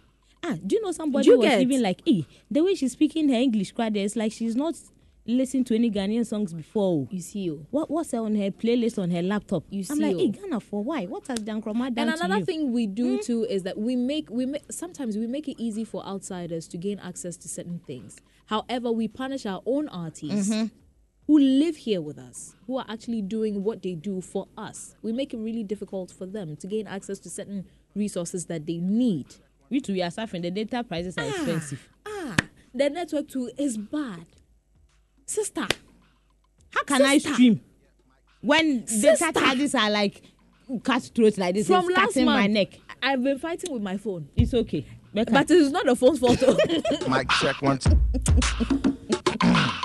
Ah, 0.44 0.56
do 0.64 0.76
you 0.76 0.82
know 0.82 0.92
somebody 0.92 1.26
you 1.28 1.38
was 1.38 1.46
get? 1.48 1.60
even 1.60 1.82
like, 1.82 2.00
eh, 2.06 2.22
the 2.50 2.62
way 2.62 2.74
she's 2.74 2.92
speaking 2.92 3.28
her 3.28 3.34
English 3.36 3.72
crowd, 3.72 3.96
it's 3.96 4.14
like 4.16 4.32
she's 4.32 4.54
not 4.56 4.76
listened 5.26 5.66
to 5.68 5.74
any 5.74 5.90
Ghanaian 5.90 6.26
songs 6.26 6.52
before. 6.52 7.06
Oh. 7.06 7.08
You 7.10 7.20
see, 7.20 7.50
oh. 7.50 7.66
What 7.70 7.90
what's 7.90 8.12
on 8.14 8.34
her 8.36 8.50
playlist 8.50 9.00
on 9.00 9.10
her 9.10 9.22
laptop? 9.22 9.64
You 9.70 9.84
see, 9.84 9.92
I'm 9.92 9.98
like, 10.00 10.16
hey, 10.16 10.32
oh. 10.36 10.40
Ghana 10.42 10.60
for 10.60 10.82
why? 10.82 11.04
What 11.06 11.26
has 11.28 11.38
Gyankroma 11.38 11.94
done 11.94 12.08
And 12.08 12.20
another 12.20 12.44
thing 12.44 12.72
we 12.72 12.86
do 12.86 13.16
hmm? 13.16 13.20
too 13.22 13.44
is 13.44 13.62
that 13.62 13.78
we 13.78 13.96
make 13.96 14.30
we 14.30 14.46
make 14.46 14.70
sometimes 14.70 15.16
we 15.16 15.26
make 15.26 15.48
it 15.48 15.60
easy 15.62 15.84
for 15.84 16.04
outsiders 16.04 16.66
to 16.68 16.76
gain 16.76 16.98
access 16.98 17.36
to 17.38 17.48
certain 17.48 17.80
things. 17.86 18.16
However, 18.46 18.90
we 18.90 19.08
punish 19.08 19.46
our 19.46 19.62
own 19.66 19.88
artists 19.88 20.50
mm-hmm. 20.50 20.66
who 21.26 21.38
live 21.38 21.76
here 21.76 22.00
with 22.02 22.18
us, 22.18 22.54
who 22.66 22.78
are 22.78 22.86
actually 22.88 23.22
doing 23.22 23.62
what 23.62 23.82
they 23.82 23.94
do 23.94 24.20
for 24.20 24.48
us. 24.58 24.96
We 25.02 25.12
make 25.12 25.32
it 25.32 25.38
really 25.38 25.64
difficult 25.64 26.10
for 26.10 26.26
them 26.26 26.56
to 26.56 26.66
gain 26.66 26.86
access 26.86 27.18
to 27.20 27.30
certain 27.30 27.66
resources 27.94 28.46
that 28.46 28.66
they 28.66 28.78
need. 28.78 29.26
we 29.70 29.80
too, 29.80 29.92
we 29.92 30.02
are 30.02 30.10
suffering. 30.10 30.42
The 30.42 30.50
data 30.50 30.82
prices 30.84 31.16
are 31.16 31.24
ah, 31.24 31.28
expensive. 31.28 31.88
Ah, 32.06 32.36
the 32.74 32.90
network 32.90 33.28
too 33.28 33.50
is 33.56 33.78
bad. 33.78 34.26
Sister, 35.26 35.66
How 36.70 36.82
can 36.84 37.02
I 37.02 37.14
Sister. 37.18 37.34
stream 37.34 37.60
when 38.40 38.86
Sister. 38.86 39.26
data 39.32 39.40
charges 39.40 39.74
are 39.74 39.90
like 39.90 40.22
cut 40.82 41.02
throat 41.14 41.38
like 41.38 41.54
this? 41.54 41.66
from 41.66 41.84
it's 41.88 41.96
last 41.96 42.06
cutting 42.14 42.26
my 42.26 42.46
neck. 42.46 42.78
I- 43.02 43.12
I've 43.12 43.22
been 43.24 43.38
fighting 43.38 43.72
with 43.72 43.82
my 43.82 43.96
phone. 43.96 44.28
It's 44.36 44.54
okay. 44.54 44.86
Becca. 45.12 45.32
But 45.32 45.50
it's 45.50 45.70
not 45.72 45.84
the 45.86 45.96
phone's 45.96 46.20
fault. 46.20 46.38
though. 46.38 46.56
Mic 47.08 47.28
check 47.40 47.60
once. 47.60 47.86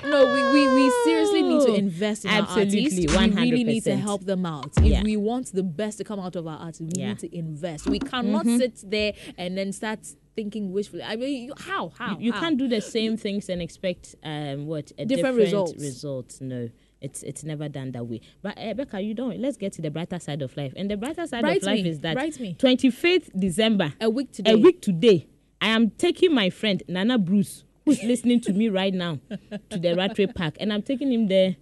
no, 0.05 0.25
we, 0.33 0.43
we, 0.53 0.73
we 0.75 0.89
seriously 1.03 1.41
need 1.43 1.61
to 1.65 1.73
invest 1.73 2.23
in 2.25 2.31
Absolutely, 2.31 2.79
our 3.09 3.19
artists. 3.23 3.35
We 3.35 3.41
really 3.51 3.63
need 3.63 3.83
to 3.85 3.95
help 3.97 4.23
them 4.25 4.45
out. 4.45 4.69
If 4.77 4.83
Yeah. 4.85 5.01
we 5.03 5.17
want 5.17 5.51
the 5.51 5.63
best 5.63 5.97
to 5.97 6.03
come 6.03 6.19
out 6.19 6.35
of 6.35 6.47
our 6.47 6.57
artists, 6.59 6.81
we 6.81 6.91
Yeah. 7.01 7.09
need 7.09 7.19
to 7.19 7.35
invest. 7.35 7.87
We 7.89 7.99
cannot 7.99 8.45
Mhm. 8.45 8.57
sit 8.59 8.89
there 8.89 9.13
and 9.37 9.57
then 9.57 9.73
start 9.73 9.99
thinking 10.37 10.71
wishfully. 10.71 11.03
I 11.03 11.15
mean, 11.17 11.45
you- 11.47 11.53
how? 11.57 11.89
How? 11.97 12.11
you, 12.17 12.27
you 12.27 12.31
how? 12.31 12.39
can't 12.41 12.57
do 12.57 12.67
the 12.69 12.79
same 12.79 13.17
things 13.17 13.49
and 13.49 13.61
expect 13.61 14.15
um 14.23 14.67
what 14.67 14.91
a 14.97 15.03
Different 15.05 15.09
different, 15.09 15.37
results. 15.37 15.73
results. 15.81 16.39
No, 16.41 16.69
it's 17.01 17.23
it's 17.23 17.43
never 17.43 17.67
done 17.67 17.91
that 17.93 18.05
way. 18.07 18.21
But 18.43 18.57
uh, 18.57 18.73
Becca, 18.75 19.01
you 19.01 19.13
don't. 19.15 19.39
Let's 19.39 19.57
get 19.57 19.73
to 19.73 19.81
the 19.81 19.89
brighter 19.91 20.19
side 20.19 20.41
of 20.43 20.55
life. 20.55 20.73
And 20.77 20.89
the 20.89 20.95
brighter 20.95 21.25
side 21.27 21.41
Bright 21.41 21.57
of 21.57 21.63
life 21.63 21.85
is 21.85 21.99
that 22.01 22.15
twenty 22.59 22.89
fifth 22.91 23.31
December, 23.37 23.93
A 23.99 24.09
week 24.09 24.31
today. 24.31 24.51
a 24.53 24.57
week 24.57 24.81
today, 24.81 25.27
I 25.59 25.67
am 25.69 25.89
taking 25.89 26.33
my 26.33 26.49
friend 26.51 26.81
Nana 26.87 27.17
Bruce, 27.17 27.63
who's 27.85 28.01
listening 28.03 28.39
to 28.41 28.53
me 28.53 28.69
right 28.69 28.93
now, 28.93 29.19
to 29.71 29.77
the 29.79 29.95
Rattray 29.95 30.27
Park, 30.27 30.55
and 30.59 30.71
I'm 30.71 30.83
taking 30.83 31.11
him 31.11 31.27
there. 31.27 31.55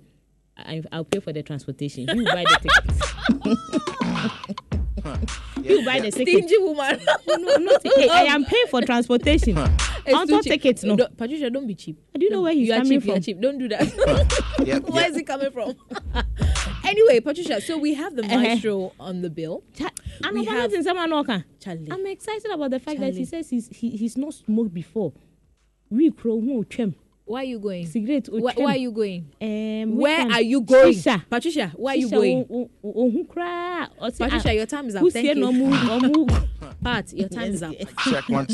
I, 0.57 0.81
I'll 0.91 1.03
pay 1.03 1.19
for 1.19 1.33
the 1.33 1.43
transportation. 1.43 2.07
You 2.07 2.15
will 2.23 2.25
buy 2.33 2.43
the 2.45 2.59
ticket. 5.03 5.29
He 5.67 5.75
will 5.75 5.85
buy 5.85 5.99
the 5.99 6.11
ticket. 6.11 6.27
Stingy 6.47 6.57
woman. 6.59 6.99
No, 7.27 7.35
no, 7.37 7.55
not 7.57 7.81
hey, 7.83 8.07
I 8.09 8.23
am 8.23 8.45
paying 8.45 8.67
for 8.67 8.81
transportation. 8.81 9.57
It's 10.05 10.13
On 10.15 10.27
too 10.27 10.33
top 10.35 10.43
cheap. 10.43 10.53
tickets, 10.53 10.83
no. 10.83 10.95
Don't- 10.95 11.17
Patricia, 11.17 11.49
don't 11.49 11.65
be 11.67 11.73
cheap. 11.75 11.97
Do 12.13 12.23
you 12.23 12.29
know 12.31 12.41
where 12.43 12.53
he's 12.53 12.67
you 12.67 12.73
are 12.73 12.77
coming 12.77 12.99
cheap, 13.01 13.05
You 13.05 13.11
are 13.11 13.15
from? 13.15 13.23
cheap. 13.23 13.41
Don't 13.41 13.57
do 13.57 13.67
that. 13.69 14.35
Yep, 14.65 14.83
Where 14.89 15.01
yep. 15.03 15.11
is 15.11 15.17
it 15.17 15.23
coming 15.27 15.51
from? 15.51 15.73
anyway, 16.85 17.19
Patricia, 17.19 17.59
so 17.61 17.77
we 17.77 17.93
have 17.95 18.15
the 18.15 18.23
Uh-huh. 18.23 18.37
maestro 18.37 18.93
on 18.99 19.21
the 19.21 19.29
bill. 19.29 19.63
I'm 20.23 20.35
We 20.35 20.41
about 20.43 20.55
have- 20.55 20.73
in 20.73 20.83
someone 20.83 21.09
knocker. 21.09 21.43
Charlie. 21.59 21.89
I'm 21.91 22.05
excited 22.07 22.49
about 22.51 22.71
the 22.71 22.79
fact 22.79 22.99
that 22.99 23.07
Charlie. 23.07 23.17
he 23.19 23.25
says 23.25 23.49
he's 23.49 23.67
he, 23.69 23.89
he's 23.97 24.15
not 24.17 24.33
smoked 24.33 24.73
before. 24.73 25.13
We 25.89 26.11
crow 26.11 26.39
who 26.39 26.63
chem 26.65 26.95
Why 27.25 27.41
are 27.41 27.43
you 27.43 27.59
going? 27.59 27.87
cigarette. 27.87 28.27
Where, 28.29 28.53
where 28.53 28.67
are 28.67 28.77
you 28.77 28.91
going? 28.91 29.31
Um, 29.41 29.97
Where 29.97 30.31
are 30.31 30.41
you 30.41 30.61
going? 30.61 30.93
Shisha. 30.93 31.27
Patricia, 31.27 31.71
where 31.75 31.95
are 31.95 31.97
you 31.97 32.07
going? 32.09 32.45
oh, 32.51 32.69
oh, 32.83 32.93
oh, 32.95 33.09
who 33.09 33.25
cry? 33.25 33.87
Or 33.99 34.11
say, 34.11 34.25
Patricia, 34.25 34.49
ah, 34.49 34.51
your 34.51 34.65
time 34.67 34.87
is 34.87 34.95
up. 34.95 35.01
who 35.01 35.09
Thank 35.09 35.25
say 35.25 35.33
you. 35.33 35.39
no 35.41 35.51
move, 35.51 35.71
no 35.85 35.99
move. 36.01 36.29
Pat, 36.83 37.11
your 37.13 37.27
time 37.29 37.51
is 37.51 37.63
up. 37.63 37.73
Check 38.03 38.29
one. 38.29 38.47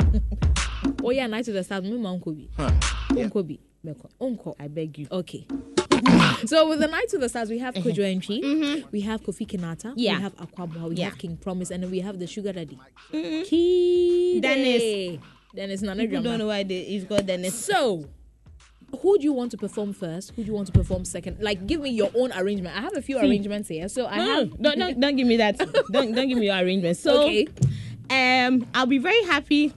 Oh 1.04 1.10
yeah, 1.10 1.28
night 1.28 1.46
to 1.46 1.52
the 1.52 1.64
start. 1.64 1.84
Me 1.84 1.92
ma 1.98 2.10
unko 2.16 2.34
bi. 2.36 2.48
Huh. 2.56 2.72
Yeah. 3.14 3.28
Bi. 3.28 3.58
Meko. 3.86 4.10
Unko. 4.22 4.56
I 4.60 4.68
beg 4.70 4.98
you. 5.00 5.08
Okay. 5.12 5.46
so 6.46 6.70
with 6.70 6.80
the 6.80 6.88
night 6.88 7.10
to 7.10 7.18
the 7.18 7.28
stars, 7.28 7.50
we 7.50 7.60
have 7.60 7.74
Kojo 7.76 8.00
Antwi, 8.00 8.86
we 8.92 9.02
have 9.02 9.22
Kofi 9.22 9.46
Kinata, 9.46 9.86
Uh-huh. 9.88 9.94
Yeah. 9.98 10.16
we 10.18 10.22
have 10.24 10.36
Akwaboa, 10.38 10.90
we 10.90 10.96
Yeah. 10.96 11.10
have 11.10 11.18
King 11.18 11.36
Promise, 11.38 11.72
and 11.72 11.84
then 11.84 11.92
we 11.92 12.00
have 12.00 12.18
the 12.18 12.26
Sugar 12.28 12.54
Daddy. 12.54 12.80
Mhm. 13.12 13.46
Kid. 13.48 14.42
Dennis. 14.42 15.20
Dennis 15.54 15.82
Nana 15.82 16.02
People 16.04 16.24
don't 16.24 16.40
know 16.40 16.48
why 16.48 16.64
they, 16.64 16.84
he's 16.86 17.04
got 17.04 17.26
Dennis. 17.26 17.54
So, 17.66 18.06
who 19.00 19.18
do 19.18 19.24
you 19.24 19.34
want 19.34 19.52
to 19.52 19.58
perform 19.58 19.94
first? 19.94 20.32
Who 20.36 20.44
do 20.44 20.48
you 20.48 20.54
want 20.54 20.68
to 20.68 20.74
perform 20.74 21.06
second? 21.06 21.38
Like, 21.42 21.66
give 21.68 21.82
me 21.82 21.90
your 21.92 22.12
own 22.16 22.32
arrangement. 22.34 22.76
I 22.78 22.82
have 22.82 22.96
a 22.96 23.02
few 23.02 23.20
See. 23.20 23.28
arrangements 23.28 23.70
here. 23.70 23.88
So 23.90 24.06
I 24.08 24.18
No, 24.18 24.26
have. 24.40 24.62
don't, 24.62 24.80
don't, 24.80 25.00
don't 25.00 25.16
give 25.16 25.28
me 25.28 25.38
that. 25.38 25.58
don't, 25.58 26.14
don't 26.14 26.28
give 26.28 26.38
me 26.38 26.48
your 26.48 26.58
arrangement. 26.58 26.98
So, 26.98 27.24
Okay. 27.24 27.48
um, 28.10 28.66
I'll 28.74 28.86
be 28.86 28.98
very 28.98 29.24
happy 29.24 29.74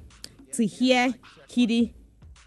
to 0.52 0.66
hear 0.66 1.12
Kidi 1.48 1.92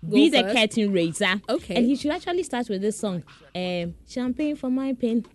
be 0.07 0.29
the 0.29 0.43
curtain 0.43 0.91
raiser. 0.93 1.41
Okay. 1.49 1.75
And 1.75 1.85
he 1.85 1.95
should 1.95 2.11
actually 2.11 2.43
start 2.43 2.69
with 2.69 2.81
this 2.81 2.97
song. 2.97 3.23
Um, 3.55 3.95
Champagne 4.07 4.55
for 4.55 4.69
my 4.69 4.93
pain. 4.93 5.25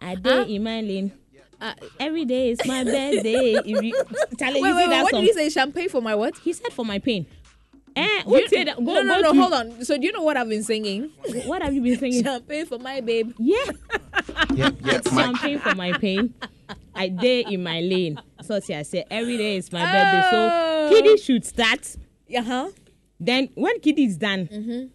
I 0.00 0.14
day 0.14 0.54
in 0.54 0.62
my 0.64 0.80
lane. 0.80 1.12
Uh, 1.60 1.74
every 1.98 2.24
day 2.24 2.50
is 2.50 2.58
my 2.64 2.82
birthday. 2.84 3.52
If 3.66 3.82
you, 3.82 3.92
Charlie, 4.38 4.62
Wait, 4.62 4.70
you 4.70 4.76
wait, 4.76 4.82
wait. 4.84 4.88
that 4.90 5.02
What 5.02 5.10
song? 5.10 5.20
did 5.20 5.26
he 5.26 5.32
say? 5.34 5.48
Champagne 5.50 5.90
for 5.90 6.00
my 6.00 6.14
what? 6.14 6.38
He 6.38 6.54
said 6.54 6.72
for 6.72 6.86
my 6.86 6.98
pain. 6.98 7.26
Eh, 7.96 8.06
You- 8.18 8.30
what 8.30 8.48
say 8.50 8.64
that? 8.64 8.76
Go, 8.76 8.82
no, 8.82 9.02
no, 9.02 9.14
go 9.16 9.20
no. 9.22 9.32
to- 9.32 9.40
Hold 9.40 9.52
on. 9.52 9.84
So 9.84 9.96
do 9.98 10.04
you 10.06 10.12
know 10.12 10.22
what 10.22 10.36
I've 10.36 10.48
been 10.48 10.62
singing? 10.62 11.10
What 11.46 11.62
have 11.62 11.74
you 11.74 11.82
been 11.82 11.98
singing? 11.98 12.22
Champagne 12.30 12.66
for 12.66 12.78
my 12.78 13.00
babe. 13.00 13.32
Yeah. 13.38 13.56
Yep, 14.54 14.74
yep. 14.84 14.94
It's 14.96 15.12
Mic. 15.12 15.24
champagne 15.24 15.58
for 15.60 15.74
my 15.76 15.92
pain. 15.92 16.34
I 16.94 17.08
day 17.08 17.40
in 17.48 17.62
my 17.62 17.80
lane. 17.80 18.20
So 18.42 18.58
see, 18.60 18.74
I 18.74 18.82
say 18.82 19.04
every 19.10 19.36
day 19.38 19.56
is 19.56 19.70
my 19.72 19.80
birthday. 19.80 20.22
So 20.30 20.36
Oh. 20.52 20.90
Kidi 20.92 21.22
should 21.24 21.44
start. 21.44 21.96
Uh 22.36 22.42
huh. 22.42 22.70
Then 23.18 23.48
when 23.54 23.78
Kidi 23.80 24.06
is 24.06 24.16
done, 24.16 24.48
Mm-hmm. 24.48 24.86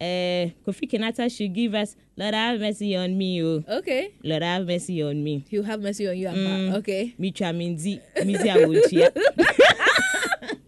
uh, 0.00 0.50
Kofi 0.66 0.90
Kinata 0.90 1.34
should 1.34 1.54
give 1.54 1.74
us 1.74 1.94
Lord 2.16 2.34
have 2.34 2.60
mercy 2.60 2.96
on 2.96 3.16
me, 3.16 3.42
oh. 3.42 3.64
Okay. 3.68 4.12
Lord 4.24 4.42
have 4.42 4.66
mercy 4.66 5.02
on 5.02 5.22
me. 5.22 5.44
He'll 5.48 5.62
have 5.62 5.80
mercy 5.80 6.08
on 6.08 6.18
you, 6.18 6.26
Ampa. 6.28 6.36
Mm. 6.58 6.74
Okay. 6.78 7.14
Micha 7.18 7.54
Minzi, 7.54 8.00
Mizi 8.18 8.48
Awochia. 8.50 9.10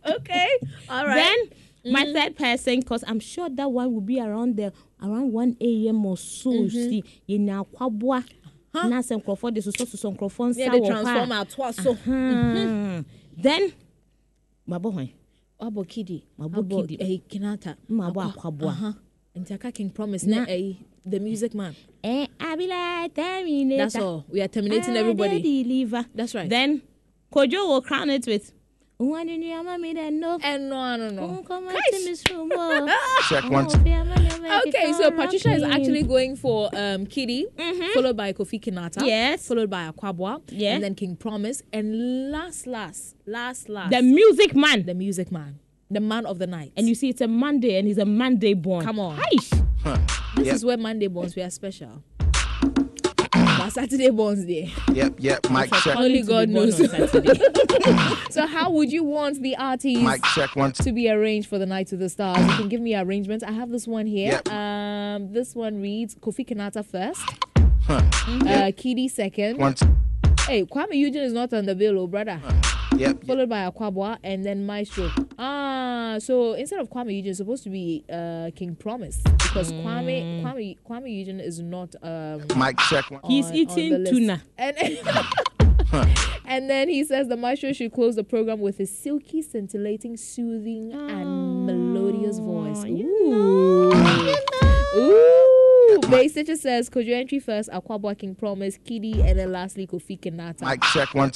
Okay. 0.07 0.49
All 0.89 1.07
right. 1.07 1.19
Mm-hmm. 1.19 1.55
Then 1.85 1.93
my 1.93 2.05
third 2.13 2.37
person, 2.37 2.81
because 2.81 3.03
I'm 3.07 3.21
sure 3.21 3.49
that 3.51 3.71
one 3.71 3.93
will 3.93 4.01
be 4.01 4.21
around 4.21 4.57
the 4.57 4.73
around 5.03 5.33
1 5.33 5.57
a.m. 5.61 6.07
or 6.07 6.17
so. 6.17 6.51
Mm-hmm. 6.51 6.69
See, 6.69 7.05
in 7.29 7.47
Akwaboa. 7.47 8.25
Na 8.75 9.01
sɛ 9.01 9.21
nkurɔfoɔ 9.23 9.53
de 9.55 9.61
sosɔ 9.61 9.85
sosɔ 9.87 10.17
nkurɔfoɔ 10.17 10.57
yeah, 10.57 10.69
nsa 10.69 10.73
they 10.73 10.81
wɔ 10.81 10.83
hɔ 10.83 10.85
a- 10.85 10.89
transform 11.03 11.33
our 11.33 11.45
twa 11.45 11.73
so. 11.73 11.95
Then, 13.37 13.73
mabɔ 14.69 14.93
hwan? 14.93 15.09
Abo 15.61 15.85
Kidi. 15.87 16.25
Abo 16.41 16.63
Kidi. 16.87 16.97
eh, 17.01 17.19
Kinata. 17.29 17.77
Mabɔ 17.91 18.15
Akwa- 18.15 18.35
Akwaboa. 18.35 18.69
Uh-huh. 18.69 18.93
Ntaka 19.37 19.75
King 19.75 19.91
Promise. 19.91 20.25
Na- 20.25 20.39
Na, 20.45 20.45
eh, 20.49 20.73
the 21.05 21.19
music 21.21 21.55
man. 21.55 21.75
Eh, 22.03 22.27
I 22.41 22.57
be 22.57 22.67
like 22.67 23.15
terminator. 23.15 23.77
That's 23.83 23.97
all. 23.97 24.25
We 24.29 24.41
are 24.41 24.49
terminating 24.49 24.97
everybody. 24.97 25.41
deliver. 25.65 26.07
That's 26.15 26.35
right. 26.35 26.49
Then, 26.49 26.83
Kojo 27.33 27.69
will 27.69 27.83
crown 27.83 28.09
it 28.11 28.27
with. 28.27 28.53
One 29.03 29.29
in 29.29 29.43
your 29.43 29.65
mommy 29.65 29.95
then 29.95 30.21
no. 30.21 30.39
and 30.43 30.71
no, 30.71 30.79
I 30.79 30.97
don't 30.97 31.17
know. 31.17 31.43
Come 31.47 31.67
on, 31.67 31.75
Miss 31.75 32.23
Check 32.23 33.51
one. 33.51 33.67
Okay, 33.67 34.93
so 34.93 35.11
Patricia 35.11 35.51
is 35.53 35.63
actually 35.65 36.05
going 36.05 36.37
for 36.37 36.67
um, 36.73 37.07
Kidi, 37.07 37.45
followed 37.95 38.17
by 38.17 38.33
Kofi 38.33 38.61
Kinata. 38.61 38.99
Mm-hmm. 38.99 39.07
Yes. 39.07 39.49
Followed 39.49 39.71
by 39.71 39.91
Akwaboa. 39.91 40.41
Yeah. 40.51 40.75
And 40.75 40.85
then 40.85 40.95
King 40.95 41.17
Promise. 41.17 41.63
And 41.73 42.31
last, 42.31 42.67
last, 42.69 43.17
last, 43.27 43.69
last. 43.69 43.91
the 43.91 44.03
music 44.03 44.55
man. 44.55 44.87
the 44.87 44.95
music 44.95 45.33
man. 45.33 45.59
The 45.91 46.01
man 46.01 46.25
of 46.25 46.39
the 46.39 46.47
night. 46.47 46.73
And 46.77 46.89
you 46.89 46.95
see, 46.95 47.09
it's 47.09 47.21
a 47.21 47.29
Monday, 47.29 47.77
and 47.79 47.87
he's 47.89 47.99
a 47.99 48.05
Monday 48.07 48.55
born. 48.55 48.85
Come 48.85 48.99
on. 49.01 49.19
Huh. 49.83 49.99
this 50.37 50.47
Yep, 50.47 50.55
is 50.55 50.65
where 50.65 50.77
Monday 50.79 51.09
borns 51.09 51.35
we 51.35 51.43
are 51.43 51.51
special. 51.51 52.05
But 53.65 53.73
Saturday 53.73 54.09
borns 54.09 54.47
there. 54.47 54.95
yep, 54.95 55.15
yep. 55.19 55.49
Mic 55.51 55.71
check. 55.73 55.97
Only 55.97 56.23
God 56.23 56.49
knows. 56.49 56.81
on 56.81 58.17
So 58.31 58.47
how 58.47 58.71
would 58.71 58.91
you 58.91 59.05
want 59.05 59.41
the 59.41 59.57
artist 59.57 60.01
Mic 60.03 60.23
check 60.35 60.57
one. 60.57 60.73
to 60.73 60.93
be 60.93 61.09
arranged 61.11 61.49
for 61.49 61.59
the 61.59 61.67
Night 61.67 61.93
of 61.93 61.99
the 62.01 62.09
Stars? 62.09 62.39
You 62.45 62.57
can 62.57 62.69
give 62.69 62.81
me 62.81 62.97
arrangements. 62.97 63.45
I 63.45 63.53
have 63.53 63.71
this 63.71 63.87
one 63.87 64.07
here. 64.07 64.33
Yep. 64.33 64.49
Um, 64.53 65.33
this 65.33 65.55
one 65.55 65.81
reads 65.81 66.15
Kofi 66.17 66.47
Kinata 66.47 66.85
first, 66.85 67.21
Huh. 67.87 67.95
uh, 67.95 68.73
Kidi 68.73 69.09
second. 69.11 69.59
One. 69.59 69.75
Hey, 70.47 70.65
Kwame 70.65 70.95
Eugene 70.95 71.23
is 71.23 71.33
not 71.33 71.53
on 71.53 71.67
the 71.67 71.75
bill, 71.75 71.99
oh 72.01 72.07
brother. 72.09 72.41
Yep. 72.97 73.25
Followed 73.25 73.49
by 73.49 73.69
Akwaboa 73.69 74.19
and 74.23 74.45
then 74.45 74.65
Maestro. 74.67 75.11
Ah, 75.39 76.17
so 76.19 76.53
instead 76.55 76.79
of 76.81 76.89
Kwame 76.91 77.15
Eugene, 77.17 77.31
it's 77.31 77.39
supposed 77.39 77.65
to 77.65 77.71
be 77.71 78.05
uh, 78.13 78.51
King 78.55 78.77
Promise 78.77 79.23
because 79.23 79.73
Kwame 79.73 80.43
Kwame 80.43 80.77
Kwame 80.89 81.11
Eugene 81.19 81.41
is 81.41 81.61
not 81.61 81.95
um. 82.03 82.43
Mic 82.57 82.79
check 82.91 83.11
one. 83.11 83.21
He's 83.25 83.47
on- 83.47 83.51
on 83.53 83.57
eating 83.57 84.03
the 84.05 84.11
tuna. 84.11 84.43
And, 84.59 84.77
and 86.47 86.71
then 86.71 86.89
he 86.89 87.03
says 87.05 87.29
the 87.29 87.37
maestro 87.37 87.73
should 87.73 87.93
close 87.93 88.15
the 88.17 88.25
program 88.25 88.61
with 88.61 88.79
his 88.79 88.97
silky, 88.97 89.43
scintillating, 89.43 90.17
soothing, 90.17 90.93
and 90.93 91.67
melodious 91.67 92.39
voice. 92.39 92.85
Ooh. 92.85 93.93
Ooh. 94.95 95.99
Base 96.11 96.33
Stitcher 96.33 96.57
says 96.57 96.91
Kojo 96.91 97.09
Antwi 97.25 97.43
first, 97.43 97.71
Akwaboa 97.71 98.17
King 98.19 98.35
Promise, 98.35 98.79
Kidi, 98.79 99.21
and 99.25 99.39
then 99.39 99.51
lastly 99.53 99.87
Kofi 99.87 100.19
Kinata. 100.21 100.63
Mic 100.63 100.83
check 100.83 101.15
one. 101.15 101.33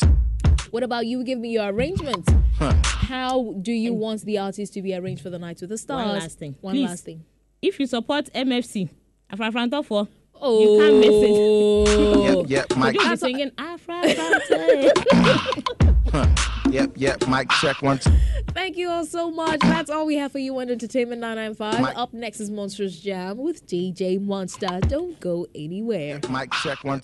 What 0.76 0.82
about 0.82 1.06
you? 1.06 1.24
Give 1.24 1.38
me 1.38 1.48
your 1.48 1.68
arrangement. 1.70 2.28
Huh. 2.58 2.74
How 2.84 3.54
do 3.62 3.72
you 3.72 3.94
want 3.94 4.20
the 4.26 4.36
artist 4.36 4.74
to 4.74 4.82
be 4.82 4.94
arranged 4.94 5.22
for 5.22 5.30
the 5.30 5.38
night 5.38 5.58
with 5.62 5.70
the 5.70 5.78
stars? 5.78 6.04
One 6.04 6.18
last 6.18 6.38
thing. 6.38 6.54
One 6.60 6.74
Please. 6.74 6.86
last 6.90 7.02
thing. 7.06 7.24
If 7.62 7.80
you 7.80 7.86
support 7.86 8.26
MFC, 8.34 8.90
Afrafranto 9.32 9.82
for, 9.82 10.06
Oh, 10.38 10.60
you 10.60 10.78
can't 10.78 10.92
oh. 10.92 11.00
miss 11.00 12.50
it. 12.50 12.50
Yep, 12.50 12.68
yep. 12.68 12.76
Mic. 12.76 12.94
You'll 12.94 13.08
be 13.08 13.16
singing 13.16 13.50
Afrafranto. 13.52 14.92
Yep, 16.72 16.92
yep. 16.96 17.26
Mic 17.28 17.48
check 17.52 17.80
one. 17.80 17.98
Thank 18.48 18.76
you 18.76 18.90
all 18.90 19.06
so 19.06 19.30
much. 19.30 19.60
That's 19.60 19.88
all 19.88 20.04
we 20.04 20.16
have 20.16 20.32
for 20.32 20.38
you 20.40 20.58
on 20.60 20.68
Entertainment 20.68 21.22
995. 21.22 21.80
My- 21.80 21.94
Up 21.94 22.12
next 22.12 22.40
is 22.40 22.50
Monsters 22.50 23.00
Jam 23.00 23.38
with 23.38 23.66
DJ 23.66 24.20
Monster. 24.20 24.80
Don't 24.80 25.18
go 25.20 25.46
anywhere. 25.54 26.20
Mic 26.28 26.52
check 26.52 26.84
one. 26.84 27.00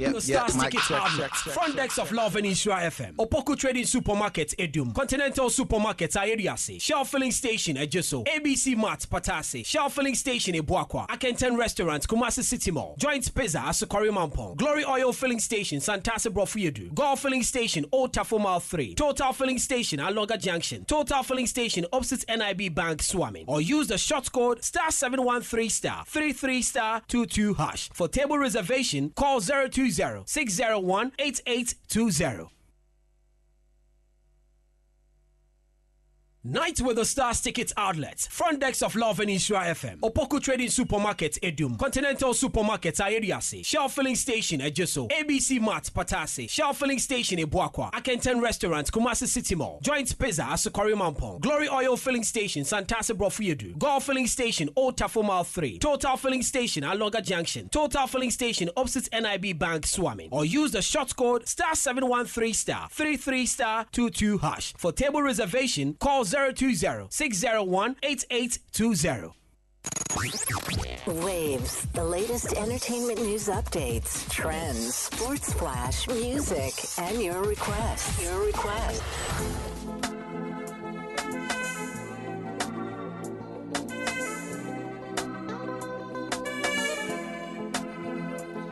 Huh. 0.00 0.12
Yep, 0.12 0.22
the 0.22 0.32
yep, 0.32 0.50
Star 0.50 0.62
mic 0.62 0.72
Ticket 0.72 0.86
check, 0.86 1.02
Outlet, 1.02 1.30
check, 1.30 1.44
check, 1.44 1.52
front 1.52 1.76
decks 1.76 1.98
of 1.98 2.12
Love 2.12 2.36
and 2.36 2.46
Nhyira 2.46 2.82
FM, 2.84 3.16
Opoku 3.16 3.56
Trading 3.56 3.84
Supermarket, 3.84 4.54
Edum, 4.58 4.94
Continental 4.94 5.50
Supermarket, 5.50 6.10
Ayeriase, 6.12 6.80
Shell 6.80 7.04
Filling 7.04 7.32
Station, 7.32 7.76
Ejisu, 7.76 8.24
ABC 8.26 8.76
Mart, 8.76 9.00
Patase, 9.10 9.64
Shell 9.64 9.90
Filling 9.90 10.14
Station, 10.14 10.54
Abuakwa, 10.54 11.06
Akenten 11.08 11.58
Restaurant, 11.58 12.06
Kumasi 12.08 12.42
City 12.42 12.70
Mall, 12.70 12.94
Joint 12.98 13.34
Pizza, 13.34 13.58
Asokore 13.58 14.10
Mampong, 14.10 14.56
Glory 14.56 14.84
Oil 14.84 15.12
Filling 15.12 15.38
Station, 15.38 15.78
Santasi 15.80 16.32
Brofoyedu, 16.32 16.92
GOIL 16.94 17.16
Filling 17.16 17.42
Station, 17.42 17.84
Old 17.92 18.12
Tafo 18.14 18.40
Mile 18.40 18.60
3, 18.60 18.94
Total 18.94 19.32
Filling 19.32 19.58
Station, 19.58 19.98
Alonga 19.98 20.38
Junction, 20.38 20.84
Total 20.86 21.22
Filling 21.22 21.46
Station, 21.46 21.84
opposite 21.92 22.24
NIB 22.28 22.74
Bank, 22.74 23.00
Swamin, 23.02 23.44
or 23.46 23.60
use 23.60 23.88
the 23.88 23.98
short 23.98 24.30
code 24.32 24.64
star 24.64 24.90
713 24.90 25.68
star 25.68 26.04
33 26.06 26.62
star 26.62 27.02
22 27.08 27.54
hash. 27.54 27.90
For 27.92 28.08
table 28.08 28.38
reservation, 28.38 29.10
call 29.14 29.40
020 29.90 30.24
601 30.26 31.12
8820. 31.18 32.59
Night 36.42 36.80
with 36.80 36.96
the 36.96 37.04
Stars 37.04 37.42
Ticket 37.42 37.70
Outlet, 37.76 38.18
front 38.30 38.60
decks 38.60 38.80
of 38.80 38.96
Love 38.96 39.20
and 39.20 39.28
Nhyira 39.28 39.72
FM, 39.72 39.98
Opoku 39.98 40.40
Trading 40.40 40.70
Supermarket, 40.70 41.38
Edum, 41.42 41.78
Continental 41.78 42.32
Supermarket, 42.32 42.94
Ayeriase, 42.94 43.62
Shell 43.62 43.90
Filling 43.90 44.14
Station, 44.14 44.60
Ejisu, 44.60 45.10
ABC 45.10 45.60
Mart, 45.60 45.90
Patase, 45.94 46.48
Shell 46.48 46.72
Filling 46.72 46.98
Station, 46.98 47.36
Abuakwa, 47.40 47.92
Akenten 47.92 48.40
Restaurant, 48.40 48.90
Kumasi 48.90 49.26
City 49.26 49.54
Mall, 49.54 49.80
Joint 49.82 50.18
Pizza, 50.18 50.44
Asokore 50.44 50.94
Mampong, 50.94 51.42
Glory 51.42 51.68
Oil 51.68 51.94
Filling 51.98 52.24
Station, 52.24 52.62
Santasi 52.62 53.14
Brofoyedu, 53.14 53.76
GOIL 53.76 54.00
Filling 54.00 54.26
Station, 54.26 54.70
Old 54.76 54.96
Tafo 54.96 55.22
Mile 55.22 55.44
3, 55.44 55.78
Total 55.78 56.16
Filling 56.16 56.42
Station, 56.42 56.84
Alonga 56.84 57.22
Junction, 57.22 57.68
Total 57.68 58.06
Filling 58.06 58.30
Station, 58.30 58.70
opposite 58.78 59.10
NIB 59.12 59.58
Bank, 59.58 59.84
Swamin, 59.84 60.28
or 60.30 60.46
use 60.46 60.72
the 60.72 60.80
short 60.80 61.14
code 61.14 61.46
star 61.46 61.74
713 61.74 62.54
star 62.54 62.88
33 62.90 63.44
star 63.44 63.84
22 63.92 64.38
hash. 64.38 64.72
For 64.78 64.90
table 64.90 65.20
reservation, 65.20 65.96
call 66.00 66.24
020 66.30 67.08
601 67.10 67.96
8820. 68.02 69.34
Waves, 71.24 71.86
the 71.94 72.04
latest 72.04 72.52
entertainment 72.52 73.20
news 73.20 73.48
updates, 73.48 74.28
trends, 74.30 74.94
sports 74.94 75.52
flash, 75.54 76.06
music, 76.08 76.74
and 76.98 77.22
your 77.22 77.42
requests. 77.42 78.22
Your 78.22 78.44
requests. 78.44 79.02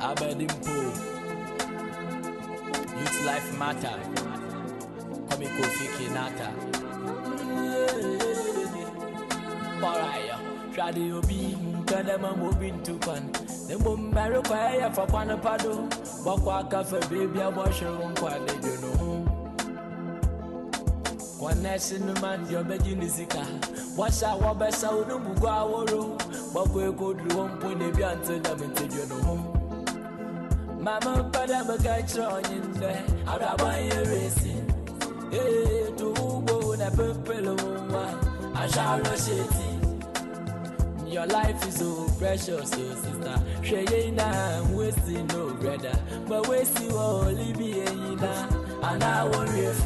Abedimpo. 0.00 0.76
Youth 2.98 3.24
life 3.26 3.58
matter. 3.58 3.98
Come 5.28 5.42
Kofi 5.42 5.86
Kinata. 5.96 6.87
Baraya, 9.80 10.36
radio 10.76 11.20
B, 11.22 11.56
Kadama 11.86 12.36
moving 12.36 12.82
to 12.82 12.94
Pan. 12.94 13.30
The 13.68 13.74
Mumbaro 13.78 14.42
Kaya 14.44 14.88
e 14.88 14.94
for 14.94 15.06
Panapado, 15.06 15.88
Bakwaka 16.24 16.84
for 16.86 17.00
baby, 17.08 17.40
I 17.40 17.48
wash 17.48 17.80
your 17.82 17.90
own 18.02 18.14
quality, 18.14 18.68
you 18.68 18.76
know. 18.80 19.28
Kwanesi 21.38 21.98
numan 21.98 22.52
yobeji 22.52 22.94
nizika 22.94 23.46
Washa 23.96 24.34
wabesa 24.34 24.90
unumbugu 24.92 25.48
aworo 25.48 26.18
Bakwe 26.54 26.92
kodru 26.92 27.38
wampu 27.40 27.68
nebi 27.68 28.04
ante 28.04 28.38
damete 28.40 28.88
jono 28.88 29.44
Mama 30.82 31.24
pada 31.32 31.64
mga 31.64 32.02
chonye 32.02 32.56
nde 32.76 32.96
Araba 33.26 33.76
yere 33.76 34.30
sin 34.30 34.64
Hey, 35.30 35.86
eh, 35.86 35.96
to 35.96 36.12
ubo 36.12 36.57
na 36.98 37.14
pepelo 37.14 37.56
wa 37.92 38.14
Asharo 38.60 39.16
sheti 39.16 39.78
Your 41.12 41.26
life 41.26 41.66
is 41.66 41.76
so 41.76 42.06
precious, 42.18 42.70
so 42.70 42.94
sister. 42.94 43.42
Sheye 43.62 44.12
na 44.12 44.62
wasting 44.76 45.26
no 45.28 45.54
brother, 45.54 45.98
but 46.28 46.46
wasting 46.48 46.92
only 46.92 47.52
be 47.54 47.82
na. 48.20 48.46
And 48.82 49.02
I 49.02 49.24
worry 49.24 49.60
if 49.60 49.84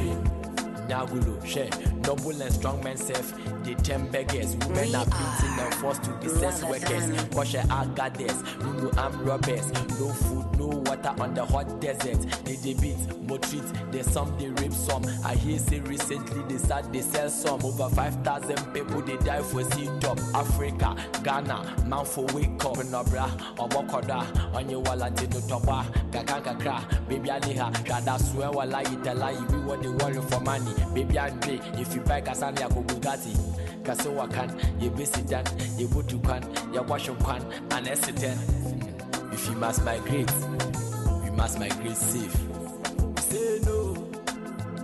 Nyagulo, 0.89 1.45
share, 1.47 1.71
noble 2.07 2.41
and 2.43 2.53
strong 2.53 2.83
men 2.83 2.97
self. 2.97 3.33
The 3.65 3.75
ten 3.77 4.11
beggars, 4.11 4.57
women 4.57 4.95
are 4.95 5.05
beaten 5.05 5.59
and 5.59 5.75
forced 5.77 6.05
to 6.05 6.11
be 6.21 6.29
sex 6.29 6.63
workers. 6.65 7.11
Wash 7.33 7.55
our 7.55 7.87
goddess, 7.87 8.43
no 8.61 8.91
arm 8.99 9.25
robbers, 9.25 9.73
no 9.73 10.09
food, 10.09 10.59
no 10.59 10.67
water 10.67 11.15
on 11.21 11.35
the 11.35 11.45
hot 11.45 11.81
desert. 11.81 12.21
They 12.45 12.57
they 12.57 12.75
beat, 12.75 12.99
more 13.23 13.39
treat, 13.39 13.63
they 13.91 14.03
some 14.03 14.37
they 14.39 14.49
rape 14.49 14.73
some. 14.73 15.05
I 15.25 15.35
hear 15.35 15.59
say 15.59 15.81
recently 15.81 16.43
they 16.49 16.59
start 16.59 16.93
they 16.93 17.03
sell 17.03 17.29
some. 17.29 17.65
Over 17.65 17.89
five 17.91 18.15
thousand 18.25 18.73
people 18.75 19.01
they 19.03 19.17
die 19.19 19.43
for 19.43 19.63
sea 19.65 19.89
top. 20.01 20.19
Africa, 20.35 20.97
Ghana, 21.23 21.85
man 21.87 22.05
for 22.05 22.25
wake 22.35 22.65
up. 22.65 22.77
Nobra, 22.83 23.29
omokoda, 23.57 24.27
onye 24.53 24.77
wala 24.87 25.11
tino 25.13 25.41
topa, 25.41 25.85
kakakakra, 26.11 27.09
baby 27.09 27.29
aliha, 27.29 27.73
shada 27.87 28.19
swear 28.19 28.51
wala 28.51 28.83
itala, 28.83 29.33
we 29.53 29.59
what 29.61 29.81
they 29.83 29.89
worry 29.89 30.21
for 30.29 30.41
money. 30.41 30.75
Baby 30.95 31.19
Andre, 31.19 31.61
if 31.75 31.92
you 31.95 32.01
buy 32.03 32.21
Kasani, 32.21 32.63
I 32.63 32.69
go 32.69 32.83
Bugatti. 32.83 33.35
Kasewa 33.83 34.31
kan, 34.33 34.49
ye 34.81 34.89
basic 34.89 35.27
dan, 35.27 35.45
ye 35.77 35.87
butu 35.87 36.23
kan, 36.25 36.43
ye 36.73 36.81
wash 36.81 37.09
kan, 37.25 37.43
and 37.73 37.89
accident. 37.89 38.41
If 39.33 39.49
you 39.49 39.57
must 39.57 39.85
migrate, 39.85 40.31
you 41.25 41.33
must 41.33 41.59
migrate 41.59 41.97
safe. 41.97 42.37
We 43.17 43.21
say 43.23 43.61
no, 43.65 43.95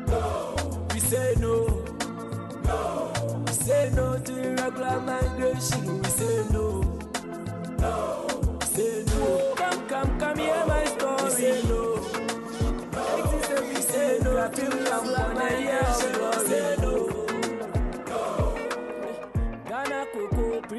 no. 0.08 0.56
We 0.92 1.00
say 1.00 1.34
no, 1.38 1.84
no. 2.64 3.12
We 3.46 3.52
say 3.52 3.90
no 3.94 4.18
to 4.18 4.32
irregular 4.42 5.00
migration. 5.00 6.02
We 6.02 6.08
say 6.08 6.37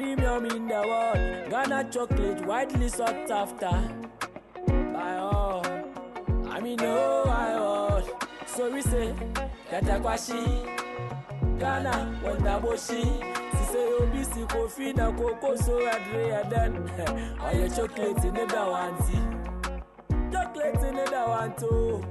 premium 0.00 0.46
in 0.46 0.66
the 0.66 0.80
world. 0.90 1.50
Ghana 1.50 1.90
chocolate 1.90 2.46
widely 2.46 2.88
sought 2.88 3.30
after 3.30 3.70
by 4.94 5.16
all. 5.18 5.62
I 6.48 6.58
mean, 6.60 6.76
no, 6.76 7.24
I 7.24 7.60
was. 7.60 8.08
So 8.46 8.70
we 8.72 8.80
say, 8.80 9.14
Katakwashi, 9.70 10.42
Ghana, 11.58 12.18
Wandaboshi. 12.24 13.02
Si 13.56 13.64
say, 13.72 13.86
Obisi, 14.00 14.48
Kofi, 14.48 14.96
na 14.96 15.12
Coco, 15.12 15.54
so 15.56 15.86
Adria, 15.86 16.46
then. 16.48 16.76
Or 17.44 17.52
your 17.52 17.68
chocolate 17.68 18.24
in 18.24 18.34
the 18.34 18.46
Dawanti. 18.54 19.20
Chocolate 20.32 20.82
in 20.88 20.94
the 20.96 21.04
Dawanto. 21.12 22.02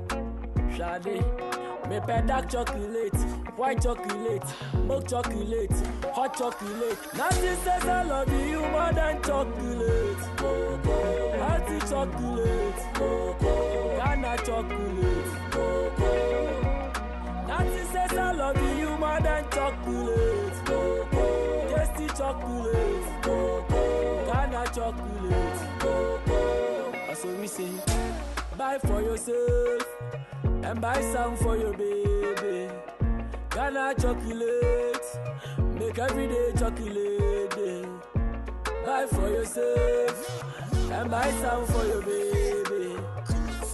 Shade. 0.78 1.49
Me 1.90 2.00
dark 2.28 2.48
chocolate, 2.48 3.16
white 3.58 3.82
chocolate, 3.82 4.44
milk 4.86 5.08
chocolate, 5.08 5.72
hot 6.14 6.38
chocolate. 6.38 7.00
Nancy 7.18 7.56
says 7.64 7.84
I 7.84 8.04
love 8.04 8.32
you 8.48 8.62
more 8.62 8.94
than 8.94 9.20
chocolate. 9.24 10.38
Coco, 10.38 11.32
healthy 11.40 11.80
chocolate, 11.90 12.94
Coco, 12.94 13.98
Ghana 13.98 14.38
chocolate, 14.46 15.50
Coco. 15.50 16.12
Nancy 17.48 17.84
says 17.92 18.14
I 18.16 18.32
love 18.34 18.78
you 18.78 18.96
more 18.98 19.20
than 19.22 19.50
chocolate. 19.50 20.66
Coco, 20.66 21.76
tasty 21.76 22.08
chocolate, 22.16 23.24
Coco, 23.24 24.26
Ghana 24.28 24.64
chocolate, 24.76 25.80
Coco. 25.80 26.92
That's 27.08 27.26
what 27.26 27.40
we 27.40 27.48
say. 27.48 27.72
Buy 28.56 28.78
for 28.78 29.02
yourself 29.02 29.90
and 30.64 30.82
buy 30.82 31.02
some 31.14 31.36
for 31.38 31.58
your 31.58 31.74
baby. 31.74 32.70
Ghana 33.50 33.96
chocolate, 34.00 35.06
make 35.80 35.98
every 36.00 36.28
day 36.28 36.52
chocolate 36.58 37.50
day. 37.56 37.86
Buy 38.86 39.06
for 39.06 39.30
yourself 39.30 40.44
and 40.92 41.10
buy 41.12 41.32
some 41.42 41.66
for 41.68 41.86
your 41.86 42.02
baby. 42.02 42.96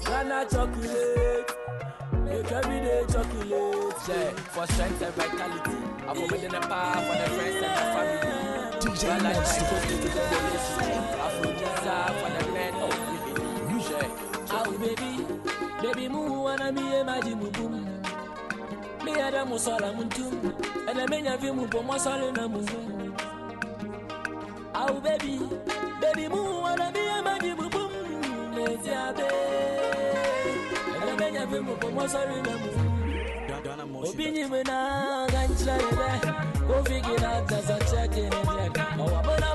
Ghana 0.06 0.46
chocolate, 0.50 1.52
make 2.24 2.52
every 2.52 2.80
day 2.80 3.04
chocolate. 3.10 3.96
Yeah, 4.08 4.30
for 4.54 4.68
strength 4.68 5.02
and 5.02 5.14
vitality, 5.16 5.78
I'm 6.08 6.18
over 6.18 6.38
the 6.38 6.60
power 6.68 7.02
for 7.02 7.16
the 7.22 7.30
friends 7.36 7.64
and 7.64 7.76
the 7.78 7.86
family. 7.94 8.46
DJ 8.82 9.04
Afro 11.26 11.50
for 11.52 12.30
the 12.40 12.45
baby. 14.86 15.12
Baby 15.82 16.06
mu 16.10 16.46
wana 16.46 16.72
mi 16.72 16.82
e 16.82 17.04
maji 17.04 17.34
mu 17.36 17.48
bum 17.56 17.74
Mi 19.04 19.12
ada 19.22 19.42
mu 19.46 19.58
sola 19.58 19.90
mu 19.98 20.04
tum 20.16 20.34
Ena 20.90 21.04
menya 21.10 21.38
vi 21.42 21.50
mu 21.52 21.66
po 21.68 21.82
mo 21.82 21.98
sole 21.98 22.32
na 22.38 22.44
mu 22.48 22.60
bum 22.70 23.14
Au 24.74 24.94
baby. 25.02 25.36
Baby 26.02 26.26
mu 26.34 26.42
wana 26.66 26.88
mi 26.94 27.02
e 27.02 27.18
maji 27.26 27.52
mu 27.60 27.66
bum 27.74 27.92
Lezi 28.56 28.92
abe 29.06 29.56
nya 31.36 31.44
fi 31.52 31.60
mu 31.60 31.74
ko 31.82 31.88
mo 31.96 32.04
sorry 32.08 32.40
na 32.48 32.54
mu 32.62 32.70
obi 34.08 34.26
nyi 34.34 34.44
mi 34.52 34.62
na 34.70 34.78
ga 35.32 35.42
nkyerɛ 35.50 35.76
yi 35.84 35.92
dɛ 36.00 36.10
kofi 36.68 36.98
gina 37.06 37.32
tasa 37.50 37.76
check 37.90 38.16
in 38.22 38.34
it 38.40 38.48
yɛ 38.58 38.66
ɔwɔ 39.04 39.20
bona 39.26 39.50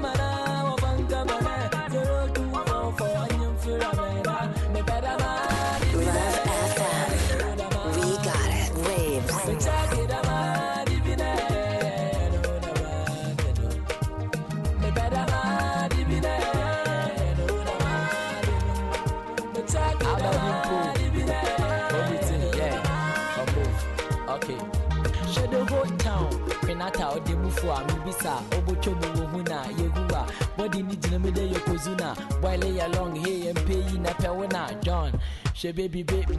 a 28.26 28.40
mibisa 28.40 28.58
obocho 28.58 28.90
mu 28.90 29.20
wo 29.20 29.26
hu 29.26 29.42
na 29.42 29.62
yehu 29.78 30.14
a 30.14 30.26
body 30.56 30.82
ni 30.82 30.96
gyina 30.96 31.18
me 31.18 31.30
de 31.30 31.42
yokozuna 31.52 32.16
boy 32.40 32.56
lay 32.56 32.80
along 32.80 33.16
hey 33.24 33.48
and 33.48 33.58
pay 33.66 33.98
na 33.98 34.10
pewona 34.14 34.68
John. 34.82 35.12
She 35.54 35.72
baby 35.72 36.02
baby 36.02 36.36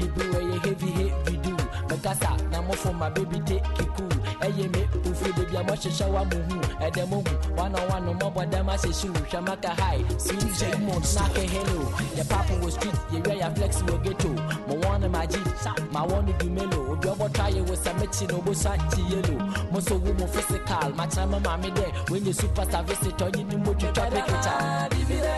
heavy 0.64 0.92
heavy 0.92 1.38
do 1.38 1.61
Megasa 1.92 2.32
na 2.52 2.62
mo 2.62 2.72
for 2.74 2.94
my 2.94 3.10
baby 3.10 3.40
take 3.46 3.64
kiku 3.76 4.08
eye 4.42 4.68
me 4.72 4.88
ufu 5.04 5.28
de 5.36 5.44
bia 5.46 5.62
mo 5.64 5.74
hyehyɛ 5.76 6.08
wa 6.08 6.24
mo 6.24 6.38
hu 6.48 6.60
ɛdɛ 6.80 7.10
mo 7.10 7.18
hu 7.20 7.54
one 7.56 7.76
on 7.76 7.90
one 7.90 8.06
no 8.06 8.14
mo 8.14 8.32
bɔ 8.32 8.50
dɛm 8.50 8.70
ahyɛ 8.72 8.92
shoe 9.02 9.12
hwɛ 9.12 9.46
maka 9.46 9.70
high 9.76 10.02
sweet 10.18 10.40
J 10.58 10.72
na 11.16 11.28
ke 11.36 11.44
hello 11.50 11.92
the 12.16 12.24
papa 12.30 12.56
was 12.64 12.76
street 12.76 12.96
ye 13.12 13.20
where 13.20 13.52
flex 13.56 13.84
wo 13.84 13.98
ghetto. 13.98 14.30
Mo 14.68 14.76
want 14.88 15.10
my 15.12 15.26
G 15.26 15.38
my 15.92 16.06
want 16.06 16.38
do 16.40 16.50
melo. 16.50 16.94
Obi 16.94 17.10
obo 17.10 17.28
try 17.30 17.50
ye 17.50 17.62
with 17.62 17.84
some 17.84 17.98
mechi 18.00 18.30
no 18.30 18.42
bo 18.42 18.54
santi 18.54 19.02
yellow. 19.02 19.40
Mo 19.72 19.80
so 19.80 19.98
wo 19.98 20.14
mo 20.14 20.28
physical 20.28 20.90
my 20.96 21.08
chama 21.08 21.44
mama 21.44 21.70
there 21.72 21.92
when 22.10 22.26
you 22.26 22.32
superstar 22.32 22.86
visitor 22.86 23.30
you 23.38 23.44
ni 23.44 23.56
mo 23.58 23.74
twitwa 23.74 24.10
picture 24.12 25.31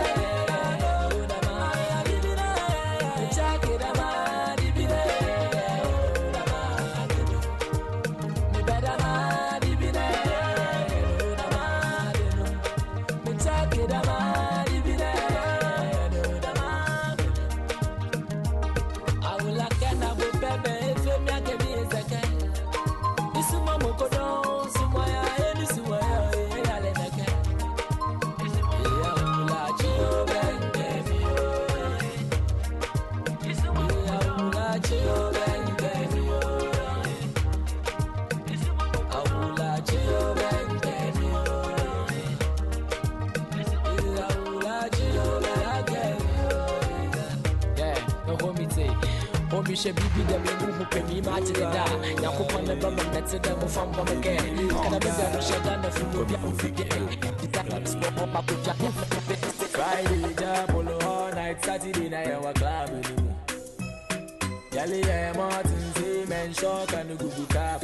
Yeah, 8.66 9.03
Pay 49.74 51.02
me 51.04 51.20
match 51.22 51.46
the 51.46 51.62
da. 51.62 51.84
And. 51.96 52.24
Friday, 59.72 60.34
jam 60.36 60.88
all 61.02 61.32
night, 61.32 61.66
Saturday 61.66 62.08
night, 62.10 62.32
our 62.32 62.54
club. 62.54 62.90
Yali, 64.70 65.06
yeah, 65.06 65.34
Martin, 65.36 65.94
say, 65.96 66.26
man, 66.26 66.54
shock 66.54 66.94
and 66.94 67.10
the 67.10 67.16
Google 67.16 67.46
cap. 67.48 67.84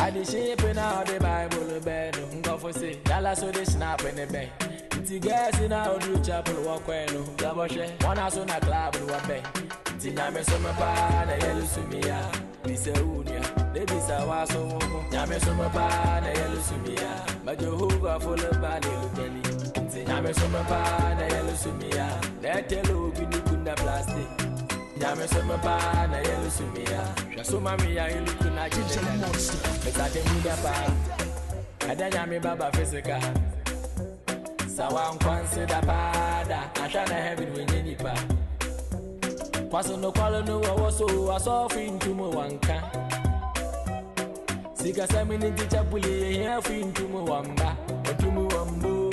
I 0.00 0.10
the 0.10 0.24
shape 0.24 0.64
all 0.76 1.04
the 1.04 1.20
Bible, 1.20 1.80
bed, 1.80 2.42
go 2.42 2.58
for 2.58 2.72
say, 2.72 2.98
Dallas, 3.04 3.38
so 3.38 3.52
they 3.52 3.64
snap 3.64 4.02
in 4.04 4.16
the 4.16 4.26
bed. 4.26 4.50
Ti 5.06 5.20
guys 5.20 5.60
in 5.60 5.72
our 5.72 5.96
do 6.00 6.18
chapel 6.24 6.60
walk 6.64 6.88
no 6.88 7.22
Gaboshe, 7.36 8.02
one 8.02 8.16
house 8.16 8.36
on 8.36 8.50
a 8.50 8.58
club 8.58 8.96
in 8.96 9.06
one 9.06 9.28
bay. 9.28 9.42
Ti 10.04 10.10
nyame 10.10 10.44
so 10.44 10.58
me 10.58 10.68
pa 10.78 11.24
na 11.24 11.32
yelu 11.32 11.64
sumia. 11.66 12.18
Bi 12.62 12.76
se 12.76 12.92
unia, 12.92 13.40
they 13.72 13.86
be 13.86 13.98
sa 14.00 14.26
wa 14.26 14.44
so 14.44 14.60
wo. 14.66 14.78
So 15.40 15.54
me 15.54 15.64
pa 15.72 16.20
na 16.20 16.28
yelu 16.28 16.60
sumia. 16.60 17.42
Ma 17.42 17.54
Jehovah 17.54 18.20
full 18.20 18.34
of 18.34 18.60
bali 18.60 18.90
lubeli. 19.00 19.42
Ti 19.90 20.04
nyame 20.04 20.34
so 20.34 20.46
me 20.48 20.60
pa 20.68 21.14
na 21.16 21.24
yelu 21.24 21.56
sumia. 21.56 22.06
Let 22.42 22.68
tell 22.68 22.90
obi 22.98 23.24
ni 23.24 23.38
kunda 23.48 23.74
plastic. 23.76 24.28
Nyame 24.98 25.26
so 25.26 25.42
me 25.42 25.56
pa 25.62 26.06
na 26.10 26.18
yelu 26.18 26.50
sumia. 26.50 27.00
Hwɛ 27.32 27.44
so 27.46 27.58
ma 27.58 27.74
me 27.78 27.94
ya 27.94 28.04
yelu 28.04 28.32
kuna 28.40 28.68
chile. 28.68 29.12
Mesa 29.84 30.06
de 30.12 30.20
mu 30.28 30.40
da 30.42 30.54
pa. 30.62 30.74
Ada 31.88 32.10
nyame 32.10 32.42
baba 32.42 32.70
physical. 32.76 33.22
Sawa 34.68 35.14
nkwansi 35.14 35.66
da 35.66 35.80
pada. 35.80 36.70
Ahwa 36.74 37.08
na 37.08 37.14
heaven 37.14 37.48
wenye 37.56 37.82
nipa. 37.82 38.43
Kwaso 39.74 39.96
no 39.96 40.12
kwalo 40.12 40.40
no 40.46 40.60
wo 40.60 40.88
so 40.88 41.04
aso 41.34 41.68
fi 41.68 41.90
ntumu 41.90 42.30
wanka. 42.38 42.80
Sika 44.74 45.04
sami 45.08 45.36
ni 45.36 45.50
ticha 45.50 45.82
puli 45.82 46.34
here 46.34 46.62
fi 46.62 46.84
ntumu 46.84 47.24
wamba. 47.24 47.76
Ntumu 48.12 48.48
wambo. 48.48 49.10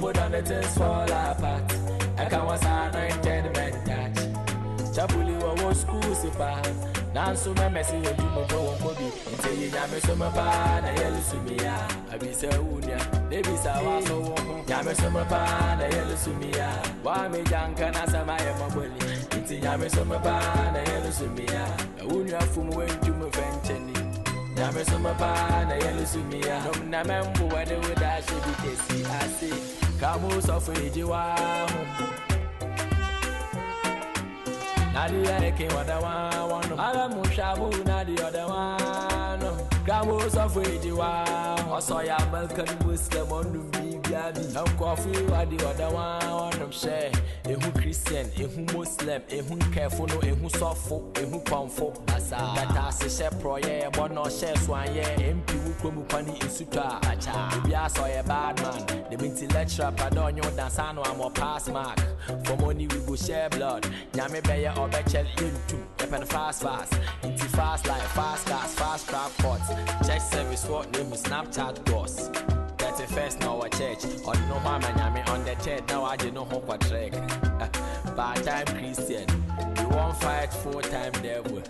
Put 0.00 0.18
on 0.18 0.32
the 0.32 0.42
things 0.42 0.78
fall 0.78 1.02
apart. 1.02 1.70
I 2.16 2.24
can 2.30 2.46
was 2.46 2.64
anointed 2.64 3.52
men 3.54 3.72
touch. 3.84 4.24
Chapuli 4.94 5.36
wa 5.42 5.52
wo 5.62 5.74
school 5.74 6.14
sipa. 6.14 6.62
Nanso 7.12 7.52
du 7.54 8.22
mo 8.24 8.46
bo 8.48 8.74
ko 8.80 8.94
bi. 8.94 9.12
Nte 9.36 9.60
ye 9.60 9.70
nyame 9.70 10.00
so 10.00 10.16
me 10.16 10.30
pa 10.34 10.80
na 10.80 10.92
yelu 10.96 11.20
sumia. 11.28 11.76
Abi 12.10 12.32
se 12.32 12.48
unia. 12.48 13.28
They 13.28 13.42
be 13.42 13.54
sa 13.58 13.82
wa 13.82 14.00
so 14.00 14.18
wo 14.18 14.34
ho. 14.34 14.64
Nyame 14.66 14.94
so 14.96 15.10
me 15.10 15.24
pa 15.28 15.76
na 15.76 15.84
yelu 15.84 16.16
sumia. 16.16 17.04
Wa 17.04 17.28
me 17.28 17.42
janka 17.42 17.90
na 17.92 18.06
sama 18.06 18.32
ye 18.40 18.54
maboli. 18.58 19.13
Nti 19.44 19.60
nyame 19.60 19.90
so 19.90 20.04
me 20.04 20.16
pa 20.18 20.40
na 20.72 20.78
yelu 20.78 21.12
sumia. 21.12 21.66
Unia 22.08 22.40
fum 22.52 22.70
we 22.70 22.86
du 23.02 23.12
mo 23.12 23.28
fencheni. 23.30 23.92
Nyame 24.56 24.84
so 24.84 24.98
me 24.98 25.10
pa 25.18 25.64
na 25.68 25.74
yelu 25.74 26.06
sumia. 26.06 26.64
Nom 26.64 26.90
na 26.90 27.04
membo 27.04 27.52
wa 27.52 27.64
de 27.64 27.76
wo 27.76 27.94
da 27.94 28.20
she 28.20 28.34
bi 28.44 28.52
kesi 28.62 29.04
ase. 29.20 29.50
Kamu 30.00 30.42
so 30.42 30.58
fo 30.60 30.72
ejiwa 30.72 31.94
the 35.08 35.34
other 35.34 35.52
king 35.52 35.68
the 35.68 35.98
one 36.00 36.50
one 36.50 36.72
Ala 36.72 37.08
mushabu 37.14 37.84
na 37.84 38.04
the 38.04 38.46
one 38.48 39.63
Gramo 39.84 40.18
so 40.30 40.48
free 40.48 40.92
wa 40.92 41.24
Also 41.70 42.00
ya 42.00 42.16
American 42.16 42.66
Muslim 42.86 43.30
on 43.30 43.52
the 43.52 43.78
bibi 43.78 44.52
Nam 44.54 44.66
coffee 44.78 45.22
wa 45.26 45.44
the 45.44 45.68
other 45.68 45.94
one 45.94 46.30
one 46.30 46.70
share 46.70 47.10
Ehu 47.44 47.74
Christian, 47.74 48.26
ehu 48.30 48.72
Muslim, 48.72 49.20
ehu 49.28 49.74
careful 49.74 50.06
no 50.06 50.14
ehu 50.20 50.48
sofo, 50.50 51.12
ehu 51.12 51.44
pamfo 51.44 51.92
Asa 52.16 52.36
Data 52.54 52.90
se 52.92 53.10
she 53.10 53.28
proye 53.36 53.92
bono 53.92 54.24
share 54.30 54.56
swan 54.56 54.86
ye 54.94 55.02
MP 55.34 55.52
wu 55.52 55.74
kromu 55.74 56.04
kwani 56.08 56.32
insutwa 56.38 57.02
acha 57.02 57.50
Obi 57.58 57.74
aso 57.74 58.06
ye 58.08 58.22
bad 58.22 58.62
man 58.62 58.86
The 59.10 59.18
minty 59.18 59.46
lecturer 59.48 59.92
pardon 59.94 60.36
you 60.38 60.42
dance 60.56 60.78
ano 60.78 61.02
am 61.04 61.30
pass 61.32 61.68
mark 61.68 62.00
For 62.46 62.56
money 62.56 62.86
we 62.86 62.98
go 63.00 63.16
share 63.16 63.50
blood 63.50 63.82
Nyame 64.14 64.40
beye 64.42 64.72
obechel 64.74 65.26
into 65.42 65.93
Yepen 66.14 66.26
fast 66.28 66.62
fast. 66.62 66.92
Inti 67.22 67.46
fast 67.56 67.86
life 67.88 68.02
fast 68.12 68.46
cars 68.46 68.74
fast 68.74 69.08
trap 69.08 69.30
courts 69.38 69.68
Church 70.06 70.20
service 70.22 70.64
what 70.68 70.90
name 70.92 71.12
is 71.12 71.22
Snapchat 71.24 71.84
boss? 71.90 72.28
31st 72.76 73.40
now 73.40 73.60
a 73.62 73.68
church 73.70 74.04
On 74.26 74.48
no 74.48 74.60
mama 74.60 74.86
nyame 74.96 75.28
on 75.28 75.44
the 75.44 75.54
third 75.56 75.86
now 75.88 76.04
I 76.04 76.16
do 76.16 76.30
no 76.30 76.44
hope 76.44 76.68
a 76.68 76.78
trek 76.78 77.12
Part 78.14 78.44
time 78.44 78.66
Christian. 78.66 79.26
You 79.80 79.88
won't 79.88 80.16
fight 80.18 80.52
full 80.52 80.80
time 80.82 81.12
devil. 81.20 81.56
You 81.56 81.62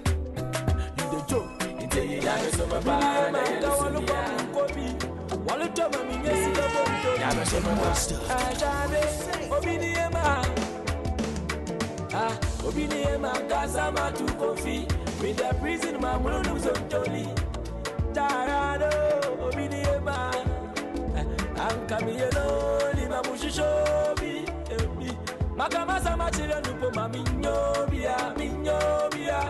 the 1.13 1.25
joke. 1.27 1.51
Until 1.81 2.05
you 2.05 2.21
nyame 2.21 2.51
so 2.55 2.67
my 2.67 2.81
bad 2.81 3.33
na 3.33 3.39
yelu 3.39 3.71
sumia 3.79 4.25
Walu 5.47 5.69
toma 5.75 6.05
mi 6.05 6.17
nyesi 6.17 6.51
na 6.53 6.69
bonto 6.69 7.17
Nyame 7.19 7.47
so 7.47 7.61
my 7.61 7.75
bad 7.75 7.97
Ajabe 8.53 9.03
Obi 9.57 9.79
ni 9.79 9.87
ema 9.93 10.21
Ah, 10.25 10.41
Obi 10.41 10.49
ni 10.49 10.57
ema 10.57 10.64
Ah, 12.15 12.33
Kasama 13.49 14.13
tu 14.17 14.25
kofi. 14.39 14.87
With 15.21 15.37
the 15.39 15.55
prison 15.61 16.01
ma 16.01 16.19
mulunum 16.19 16.59
zontoli 16.61 17.25
Tarado 18.13 18.91
Obi 19.47 19.69
ni 19.69 19.81
ema 19.81 20.31
ah, 21.17 21.69
Anka 21.69 22.05
mi 22.05 22.13
yelo 22.13 22.93
Lima 22.95 23.23
mushishobi 23.23 24.45
Ebi 24.71 25.17
makamasa 25.57 26.17
machire 26.17 26.61
nupo 26.67 26.91
ma 26.95 27.09
minyobia 27.09 28.17
minyobia 28.37 29.41